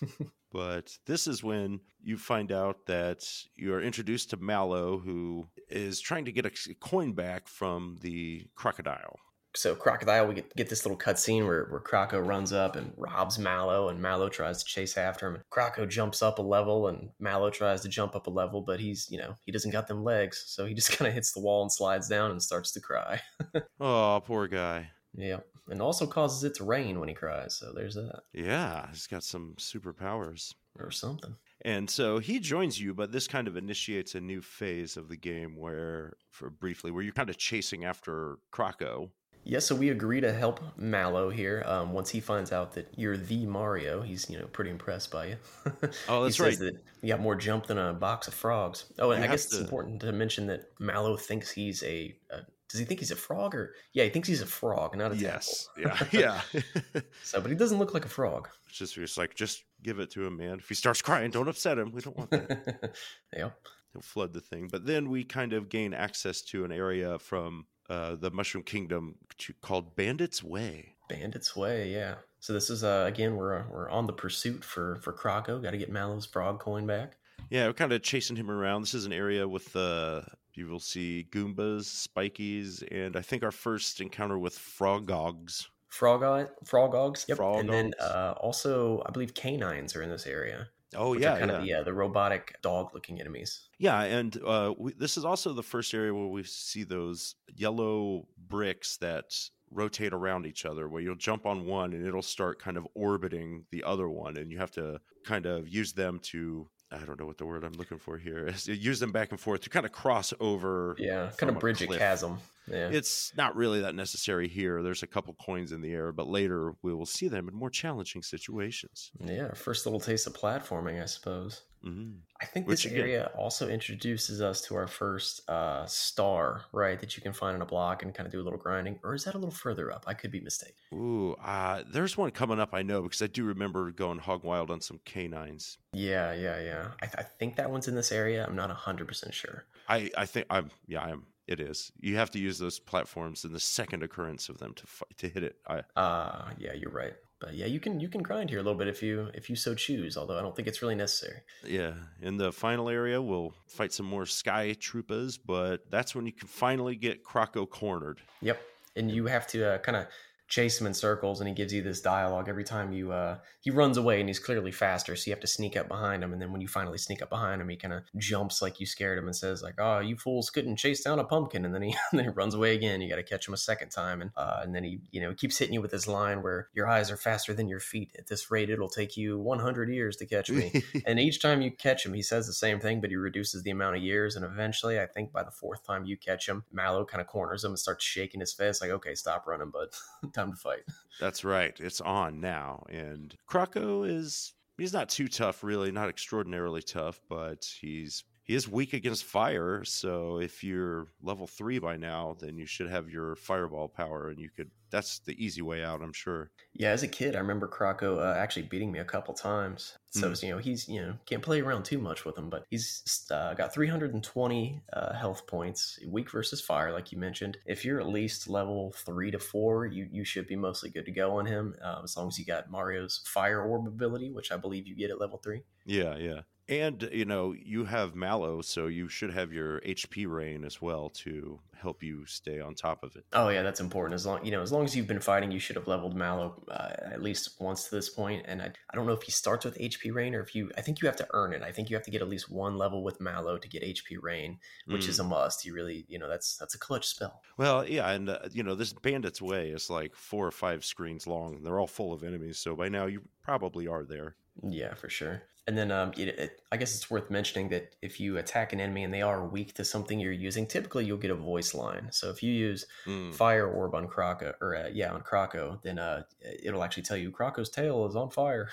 [0.52, 3.24] but this is when you find out that
[3.56, 8.46] you are introduced to Mallow, who is trying to get a coin back from the
[8.54, 9.18] crocodile.
[9.56, 13.38] So crocodile, we get get this little cutscene where where Croco runs up and robs
[13.38, 15.42] Mallow, and Mallow tries to chase after him.
[15.52, 19.08] Croco jumps up a level, and Mallow tries to jump up a level, but he's
[19.10, 21.62] you know he doesn't got them legs, so he just kind of hits the wall
[21.62, 23.20] and slides down and starts to cry.
[23.80, 24.90] Oh, poor guy.
[25.14, 27.56] yeah, and also causes it to rain when he cries.
[27.56, 30.54] So there's that Yeah, he's got some superpowers.
[30.78, 31.34] or something.
[31.62, 35.16] And so he joins you, but this kind of initiates a new phase of the
[35.16, 39.10] game where, for briefly, where you're kind of chasing after Croco.
[39.44, 41.62] Yeah, so we agree to help Mallow here.
[41.66, 45.26] Um, once he finds out that you're the Mario, he's you know pretty impressed by
[45.26, 45.36] you.
[46.08, 46.58] Oh, he that's says right.
[46.58, 48.84] That you got more jump than a box of frogs.
[48.98, 52.14] Oh, and You I guess have it's important to mention that Mallow thinks he's a.
[52.30, 53.74] a does he think he's a frog or?
[53.94, 55.68] Yeah, he thinks he's a frog, not a Yes.
[55.76, 56.06] tadpole.
[56.12, 56.40] Yeah.
[56.94, 57.00] Yeah.
[57.24, 58.48] So, but he doesn't look like a frog.
[58.68, 60.58] it's just it's like just give it to him, man.
[60.60, 61.90] If he starts crying, don't upset him.
[61.92, 62.94] We don't want that.
[63.36, 63.50] yeah.
[63.92, 64.68] He'll flood the thing.
[64.70, 69.16] But then we kind of gain access to an area from uh, the Mushroom Kingdom
[69.60, 70.94] called Bandit's Way.
[71.08, 72.14] Bandit's Way, yeah.
[72.38, 75.60] So this is uh, again we're we're on the pursuit for for Croco.
[75.60, 77.16] Got to get Mallow's frog coin back.
[77.50, 78.82] Yeah, we're kind of chasing him around.
[78.82, 80.22] This is an area with uh,
[80.54, 85.66] you will see Goombas, Spikies, and I think our first encounter with Frogogs.
[85.88, 86.20] Frog
[86.64, 87.26] Frogogs.
[87.28, 87.40] Yep.
[87.40, 90.68] And then uh, also I believe canines are in this area.
[90.94, 91.56] Oh yeah, kind yeah.
[91.56, 93.68] of the uh, the robotic dog looking enemies.
[93.78, 98.26] Yeah, and uh, we, this is also the first area where we see those yellow
[98.48, 99.32] bricks that
[99.70, 103.64] rotate around each other, where you'll jump on one and it'll start kind of orbiting
[103.70, 106.68] the other one, and you have to kind of use them to.
[106.92, 108.66] I don't know what the word I'm looking for here is.
[108.66, 110.96] Use them back and forth to kind of cross over.
[110.98, 111.98] Yeah, kind of bridge a, cliff.
[112.00, 112.38] chasm.
[112.68, 112.88] Yeah.
[112.90, 114.82] It's not really that necessary here.
[114.82, 117.70] There's a couple coins in the air, but later we will see them in more
[117.70, 119.10] challenging situations.
[119.24, 121.62] yeah, first little taste of platforming, I suppose.
[121.82, 122.12] Hmm
[122.42, 126.98] I think Which this area also introduces us to our first uh, star, right?
[126.98, 128.98] That you can find in a block and kind of do a little grinding.
[129.04, 130.04] Or is that a little further up?
[130.06, 130.74] I could be mistaken.
[130.94, 132.70] Ooh, uh, there's one coming up.
[132.72, 135.76] I know because I do remember going hog wild on some canines.
[135.92, 136.88] Yeah, yeah, yeah.
[137.02, 138.46] I, th- I think that one's in this area.
[138.46, 139.66] I'm not 100% sure.
[139.86, 141.92] I, I think I'm yeah I'm it is.
[142.00, 144.86] You have to use those platforms in the second occurrence of them to
[145.18, 145.56] to hit it.
[145.68, 147.14] I Uh, yeah, you're right.
[147.40, 149.56] But yeah, you can you can grind here a little bit if you if you
[149.56, 150.16] so choose.
[150.16, 151.40] Although I don't think it's really necessary.
[151.64, 151.94] yeah.
[152.20, 156.48] In the final area, we'll fight some more sky troopas, but that's when you can
[156.48, 158.20] finally get Croco cornered.
[158.42, 158.60] Yep.
[158.96, 160.06] And you have to uh, kind of
[160.50, 163.12] chase him in circles, and he gives you this dialogue every time you.
[163.12, 166.22] Uh, he runs away, and he's clearly faster, so you have to sneak up behind
[166.22, 166.32] him.
[166.32, 168.86] And then when you finally sneak up behind him, he kind of jumps like you
[168.86, 171.82] scared him and says like, "Oh, you fools couldn't chase down a pumpkin." And then
[171.82, 173.00] he and then he runs away again.
[173.00, 175.32] You got to catch him a second time, and uh, and then he you know
[175.32, 178.12] keeps hitting you with this line where your eyes are faster than your feet.
[178.18, 180.82] At this rate, it'll take you 100 years to catch me.
[181.06, 183.70] And each time you catch him, he says the same thing, but he reduces the
[183.70, 184.36] amount of years.
[184.36, 187.64] And eventually, I think by the fourth time you catch him, Mallow kind of corners
[187.64, 189.88] him and starts shaking his fist, like, okay, stop running, bud.
[190.40, 190.80] Time to fight.
[191.20, 191.74] That's right.
[191.78, 192.84] It's on now.
[192.88, 198.68] And Croco is he's not too tough really, not extraordinarily tough, but he's he is
[198.68, 203.36] weak against fire, so if you're level 3 by now, then you should have your
[203.36, 206.50] fireball power and you could that's the easy way out, I'm sure.
[206.72, 209.96] Yeah, as a kid, I remember Croco uh, actually beating me a couple times.
[210.10, 210.42] So, Mm.
[210.42, 213.54] you know, he's, you know, can't play around too much with him, but he's uh,
[213.54, 217.58] got 320 uh, health points, weak versus fire, like you mentioned.
[217.66, 221.12] If you're at least level three to four, you, you should be mostly good to
[221.12, 224.56] go on him, uh, as long as you got Mario's fire orb ability, which I
[224.56, 225.62] believe you get at level three.
[225.86, 226.42] Yeah, yeah.
[226.70, 231.10] And you know, you have Mallow, so you should have your HP rain as well
[231.24, 233.24] to help you stay on top of it.
[233.32, 234.14] Oh yeah, that's important.
[234.14, 236.62] As long you know, as long as you've been fighting, you should have leveled Mallow
[236.70, 238.44] uh, at least once to this point.
[238.46, 240.70] And I, I don't know if he starts with HP Rain or if you.
[240.78, 241.62] I think you have to earn it.
[241.62, 244.16] I think you have to get at least one level with Mallow to get HP
[244.22, 245.08] Rain, which Mm.
[245.08, 245.64] is a must.
[245.64, 247.42] You really, you know, that's that's a clutch spell.
[247.56, 251.26] Well, yeah, and uh, you know, this Bandit's Way is like four or five screens
[251.26, 251.56] long.
[251.56, 254.36] and They're all full of enemies, so by now you probably are there.
[254.62, 255.42] Yeah, for sure.
[255.70, 258.80] And then um, it, it, I guess it's worth mentioning that if you attack an
[258.80, 262.08] enemy and they are weak to something you're using, typically you'll get a voice line.
[262.10, 263.32] So if you use Mm.
[263.32, 266.24] Fire Orb on Croco, or uh, yeah, on Croco, then uh,
[266.60, 268.68] it'll actually tell you Croco's tail is on fire.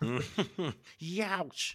[1.02, 1.74] Youch.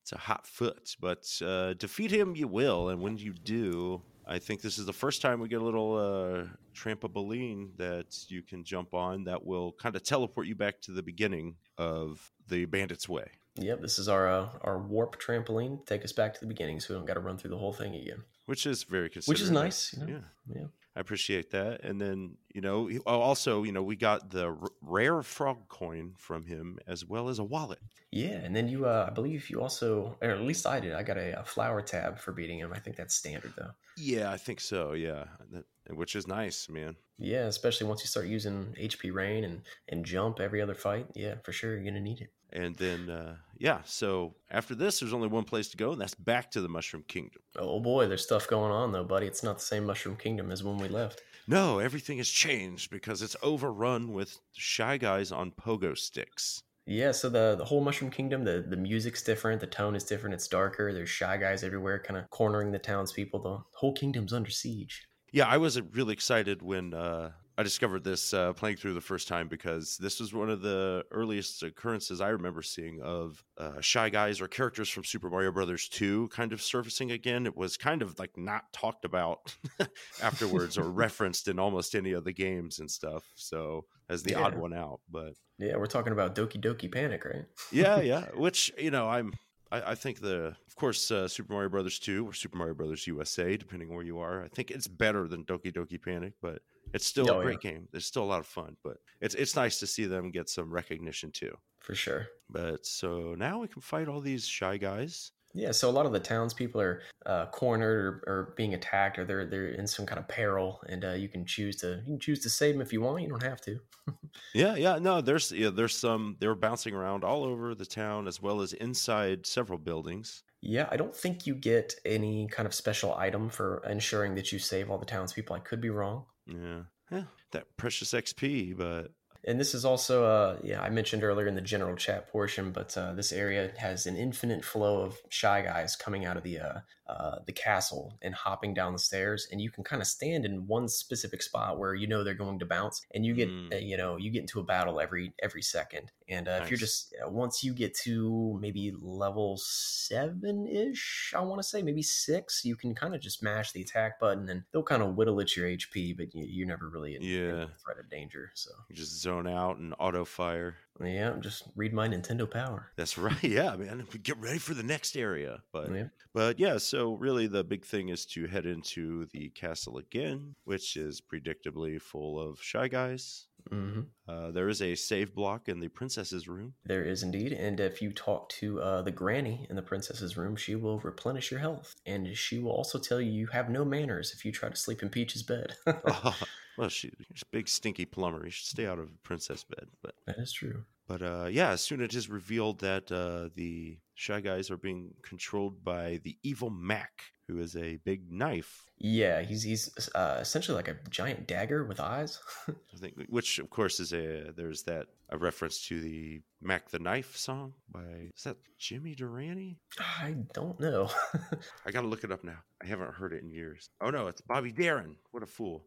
[0.00, 2.88] It's a hot foot, but uh, defeat him you will.
[2.88, 5.96] And when you do, I think this is the first time we get a little
[5.96, 10.92] uh, trampoline that you can jump on that will kind of teleport you back to
[10.92, 13.26] the beginning of the Bandit's Way.
[13.58, 15.84] Yep, this is our uh, our warp trampoline.
[15.86, 17.72] Take us back to the beginning, so we don't got to run through the whole
[17.72, 18.22] thing again.
[18.46, 19.34] Which is very consistent.
[19.34, 19.92] Which is nice.
[19.92, 20.12] You know?
[20.12, 20.54] Yeah.
[20.60, 20.66] Yeah.
[20.96, 21.84] I appreciate that.
[21.84, 26.14] And then, you know, oh, also, you know, we got the r- rare frog coin
[26.16, 27.80] from him as well as a wallet.
[28.12, 30.94] Yeah, and then you, uh, I believe you also, or at least I did.
[30.94, 32.72] I got a, a flower tab for beating him.
[32.72, 33.72] I think that's standard though.
[33.98, 34.92] Yeah, I think so.
[34.92, 35.24] Yeah.
[35.52, 36.96] That, which is nice, man.
[37.18, 41.06] Yeah, especially once you start using HP rain and and jump every other fight.
[41.14, 42.30] Yeah, for sure, you're gonna need it.
[42.52, 46.14] And then, uh, yeah, so after this, there's only one place to go, and that's
[46.14, 47.42] back to the Mushroom Kingdom.
[47.58, 49.26] Oh boy, there's stuff going on though, buddy.
[49.26, 51.22] It's not the same Mushroom Kingdom as when we left.
[51.48, 56.62] No, everything has changed because it's overrun with shy guys on pogo sticks.
[56.86, 60.34] Yeah, so the the whole Mushroom Kingdom, the the music's different, the tone is different,
[60.34, 60.92] it's darker.
[60.92, 63.40] There's shy guys everywhere, kind of cornering the townspeople.
[63.40, 65.08] The whole kingdom's under siege.
[65.32, 69.28] Yeah, I was really excited when uh, I discovered this uh, playing through the first
[69.28, 74.10] time because this was one of the earliest occurrences I remember seeing of uh, shy
[74.10, 77.46] guys or characters from Super Mario Brothers 2 kind of surfacing again.
[77.46, 79.54] It was kind of like not talked about
[80.22, 83.24] afterwards or referenced in almost any of the games and stuff.
[83.36, 87.46] So as the odd one out, but Yeah, we're talking about Doki Doki Panic, right?
[87.72, 88.26] yeah, yeah.
[88.34, 89.32] Which you know, I'm.
[89.72, 93.06] I, I think the, of course, uh, Super Mario Brothers two or Super Mario Brothers
[93.06, 94.44] USA, depending where you are.
[94.44, 96.60] I think it's better than Doki Doki Panic, but
[96.94, 97.42] it's still Oh, a yeah.
[97.44, 97.88] great game.
[97.92, 100.70] It's still a lot of fun, but it's it's nice to see them get some
[100.70, 101.56] recognition too.
[101.80, 102.26] For sure.
[102.50, 105.32] But so now we can fight all these shy guys.
[105.54, 109.24] Yeah, so a lot of the townspeople are uh, cornered or, or being attacked, or
[109.24, 112.18] they're they're in some kind of peril, and uh, you can choose to you can
[112.18, 113.22] choose to save them if you want.
[113.22, 113.78] You don't have to.
[114.54, 114.98] Yeah, yeah.
[114.98, 116.36] No, there's yeah, there's some.
[116.40, 120.42] They're bouncing around all over the town as well as inside several buildings.
[120.60, 124.58] Yeah, I don't think you get any kind of special item for ensuring that you
[124.58, 125.56] save all the townspeople.
[125.56, 126.26] I could be wrong.
[126.46, 127.24] Yeah, yeah.
[127.52, 129.12] That precious XP, but
[129.44, 132.96] And this is also, uh, yeah, I mentioned earlier in the general chat portion, but
[132.98, 136.80] uh, this area has an infinite flow of shy guys coming out of the uh,
[137.08, 140.66] uh, the castle and hopping down the stairs, and you can kind of stand in
[140.66, 143.72] one specific spot where you know they're going to bounce, and you get, Mm.
[143.72, 146.10] uh, you know, you get into a battle every every second.
[146.28, 151.40] And uh, if you're just uh, once you get to maybe level seven ish, I
[151.40, 154.62] want to say maybe six, you can kind of just mash the attack button, and
[154.72, 157.66] they'll kind of whittle at your HP, but you, you're never really in, in Yeah.
[157.84, 158.50] threat of danger.
[158.54, 158.70] So.
[158.88, 160.76] you just zone out and auto fire.
[161.00, 162.90] Yeah, just read my Nintendo Power.
[162.96, 163.42] That's right.
[163.44, 164.06] Yeah, man.
[164.22, 165.62] Get ready for the next area.
[165.72, 166.08] But Yeah.
[166.32, 170.96] but yeah, so really the big thing is to head into the castle again, which
[170.96, 173.46] is predictably full of shy guys.
[173.70, 176.74] Hmm Uh, there is a save block in the princess's room.
[176.84, 180.56] There is indeed, and if you talk to uh, the granny in the princess's room,
[180.56, 184.32] she will replenish your health, and she will also tell you you have no manners
[184.34, 185.74] if you try to sleep in Peach's bed.
[186.76, 188.44] well, she, she's a big stinky plumber.
[188.44, 189.86] You should stay out of princess bed.
[190.02, 190.84] But that is true.
[191.06, 194.76] but uh, yeah, as soon as it is revealed that uh, the shy guys are
[194.76, 200.38] being controlled by the evil Mack, who is a big knife Yeah, he's he's uh,
[200.40, 202.40] essentially like a giant dagger with eyes.
[202.68, 206.98] I think, which of course is a there's that a reference to the Mack the
[206.98, 209.78] Knife song by is that Jimmy Durante?
[209.98, 211.10] I don't know.
[211.86, 212.58] I gotta look it up now.
[212.82, 213.90] I haven't heard it in years.
[214.00, 215.16] Oh no, it's Bobby Darin.
[215.30, 215.86] What a fool!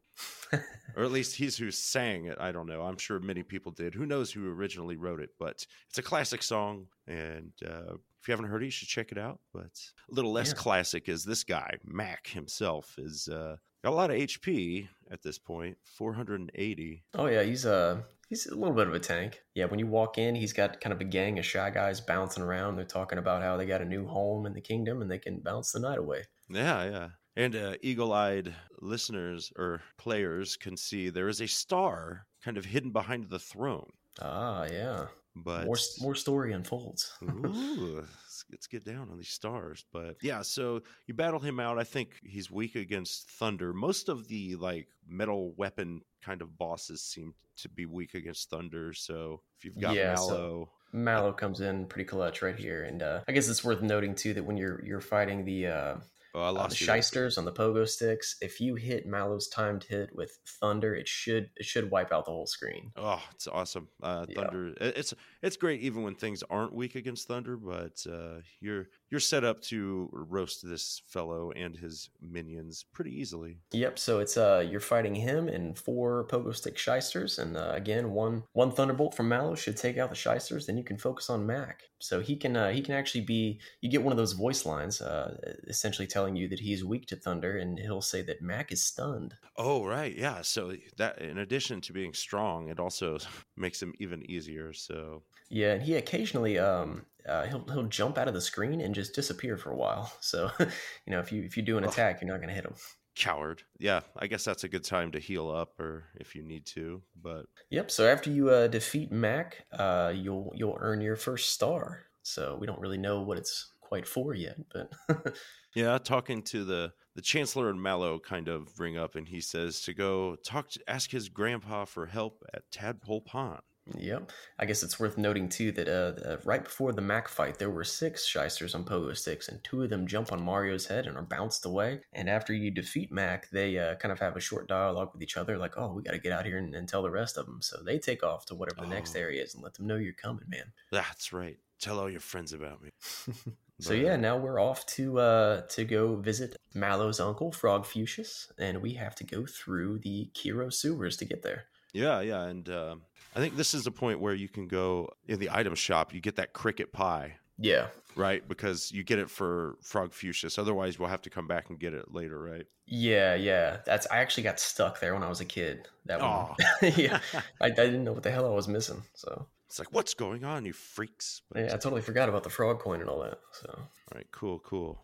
[0.95, 2.37] or at least he's who sang it.
[2.39, 2.81] I don't know.
[2.81, 3.93] I'm sure many people did.
[3.93, 5.31] Who knows who originally wrote it?
[5.39, 9.11] But it's a classic song, and uh, if you haven't heard it, you should check
[9.11, 9.39] it out.
[9.53, 9.71] But
[10.09, 10.55] a little less Yeah.
[10.55, 15.37] classic is this guy Mack himself is uh, got a lot of HP at this
[15.39, 17.03] point, 480.
[17.15, 19.41] oh yeah, he's uh he's a little bit of a tank.
[19.55, 22.43] Yeah, when you walk in, he's got kind of a gang of shy guys bouncing
[22.43, 22.75] around.
[22.75, 25.39] They're talking about how they got a new home in the kingdom and they can
[25.39, 26.23] bounce the night away.
[26.49, 27.07] Yeah, yeah.
[27.35, 32.65] And uh, eagle eyed listeners or players can see there is a star kind of
[32.65, 33.89] hidden behind the throne.
[34.21, 35.05] Ah, yeah.
[35.35, 37.13] But More more story unfolds.
[37.23, 39.85] Ooh, let's, let's get down on these stars.
[39.93, 41.77] But yeah, so you battle him out.
[41.79, 43.73] I think he's weak against thunder.
[43.73, 48.93] Most of the like metal weapon kind of bosses seem to be weak against thunder.
[48.93, 53.03] So if you've got Yeah, so- Mallow, Mallow comes in pretty clutch right here, and
[53.03, 55.95] uh, I guess it's worth noting too that when you're you're fighting the uh,
[56.35, 58.35] Oh, I lost the shysters on the pogo sticks.
[58.41, 62.31] If you hit Mallow's timed hit with thunder, it should it should wipe out the
[62.31, 62.91] whole screen.
[62.95, 63.87] Oh, it's awesome.
[64.03, 64.67] Uh, Thunder.
[64.79, 69.19] it- It's it's great even when things aren't weak against Thunder, but uh, you're you're
[69.19, 73.57] set up to roast this fellow and his minions pretty easily.
[73.71, 73.99] Yep.
[73.99, 78.43] So it's uh you're fighting him and four pogo stick shysters, and uh, again one
[78.53, 80.65] one thunderbolt from Mallow should take out the shysters.
[80.65, 81.83] Then you can focus on Mack.
[81.99, 85.01] So he can uh, he can actually be you get one of those voice lines,
[85.01, 85.35] uh,
[85.67, 89.35] essentially telling you that he's weak to thunder, and he'll say that Mack is stunned.
[89.57, 90.41] Oh right, yeah.
[90.41, 93.17] So that in addition to being strong, it also
[93.57, 94.71] makes him even easier.
[94.71, 98.95] So Yeah, and he occasionally um uh, he'll he'll jump out of the screen and
[98.95, 100.11] just disappear for a while.
[100.21, 101.89] So you know if you if you do an Oh.
[101.89, 102.75] attack, you're not gonna hit him.
[103.15, 103.63] coward.
[103.79, 107.03] Yeah, I guess that's a good time to heal up, or if you need to.
[107.21, 107.91] But Yep.
[107.91, 112.05] So after you uh, defeat Mack, uh, you'll you'll earn your first star.
[112.23, 114.91] So we don't really know what it's quite for yet, but
[115.75, 119.81] yeah, talking to the the chancellor and Mallow kind of bring up, and he says
[119.81, 123.61] to go talk to ask his grandpa for help at Tadpole Pond.
[123.97, 124.31] Yep.
[124.59, 127.69] I guess it's worth noting too that uh, uh, right before the Mack fight, there
[127.69, 131.17] were six shysters on pogo sticks, and two of them jump on Mario's head and
[131.17, 132.01] are bounced away.
[132.13, 135.37] And after you defeat Mack, they uh, kind of have a short dialogue with each
[135.37, 137.45] other, like, "Oh, we got to get out here and, and tell the rest of
[137.45, 139.19] them." So they take off to whatever the next Oh.
[139.19, 140.71] area is and let them know you're coming, man.
[140.91, 141.57] That's right.
[141.79, 142.89] Tell all your friends about me.
[143.81, 148.81] So yeah, uh, now we're off to uh to go visit Mallow's uncle, Frogfucius, and
[148.81, 151.63] we have to go through the Kero sewers to get there.
[151.93, 153.01] Yeah, yeah, and um,
[153.35, 156.13] I think this is the point where you can go in the item shop.
[156.13, 157.87] You get that cricket pie, Yeah.
[158.15, 158.45] right?
[158.47, 160.57] Because you get it for Frogfucius.
[160.57, 162.65] Otherwise, we'll have to come back and get it later, right?
[162.87, 163.77] Yeah, yeah.
[163.85, 165.87] That's I actually got stuck there when I was a kid.
[166.05, 166.55] That one.
[166.97, 167.19] Yeah.
[167.61, 169.03] I, I didn't know what the hell I was missing.
[169.13, 171.43] So It's like, what's going on, you freaks?
[171.51, 173.39] But yeah, I totally forgot about the frog coin and all that.
[173.51, 175.01] So All right, cool, cool.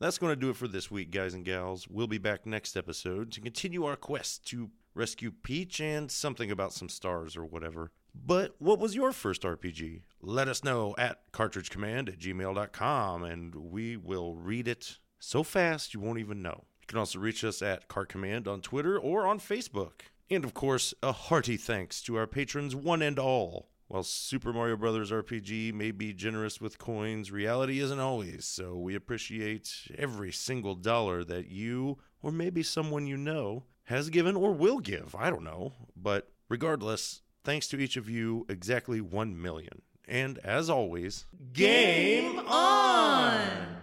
[0.00, 1.88] That's going to do it for this week, guys and gals.
[1.88, 6.72] We'll be back next episode to continue our quest to rescue Peach and something about
[6.72, 7.90] some stars or whatever.
[8.14, 10.02] But what was your first RPG?
[10.20, 16.00] Let us know at cartridgecommand at gmail.com and we will read it so fast you
[16.00, 16.64] won't even know.
[16.80, 20.02] You can also reach us at Cart Command on Twitter or on Facebook.
[20.30, 23.68] And of course, a hearty thanks to our patrons, one and all.
[23.88, 25.10] While Super Mario Bros.
[25.10, 31.24] RPG may be generous with coins, reality isn't always, so we appreciate every single dollar
[31.24, 35.14] that you, or maybe someone you know, has given or will give.
[35.14, 35.72] I don't know.
[35.96, 39.80] But regardless, thanks to each of you, exactly 1 million.
[40.06, 41.24] And as always,
[41.54, 43.78] Game on!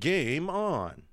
[0.00, 1.09] Game on!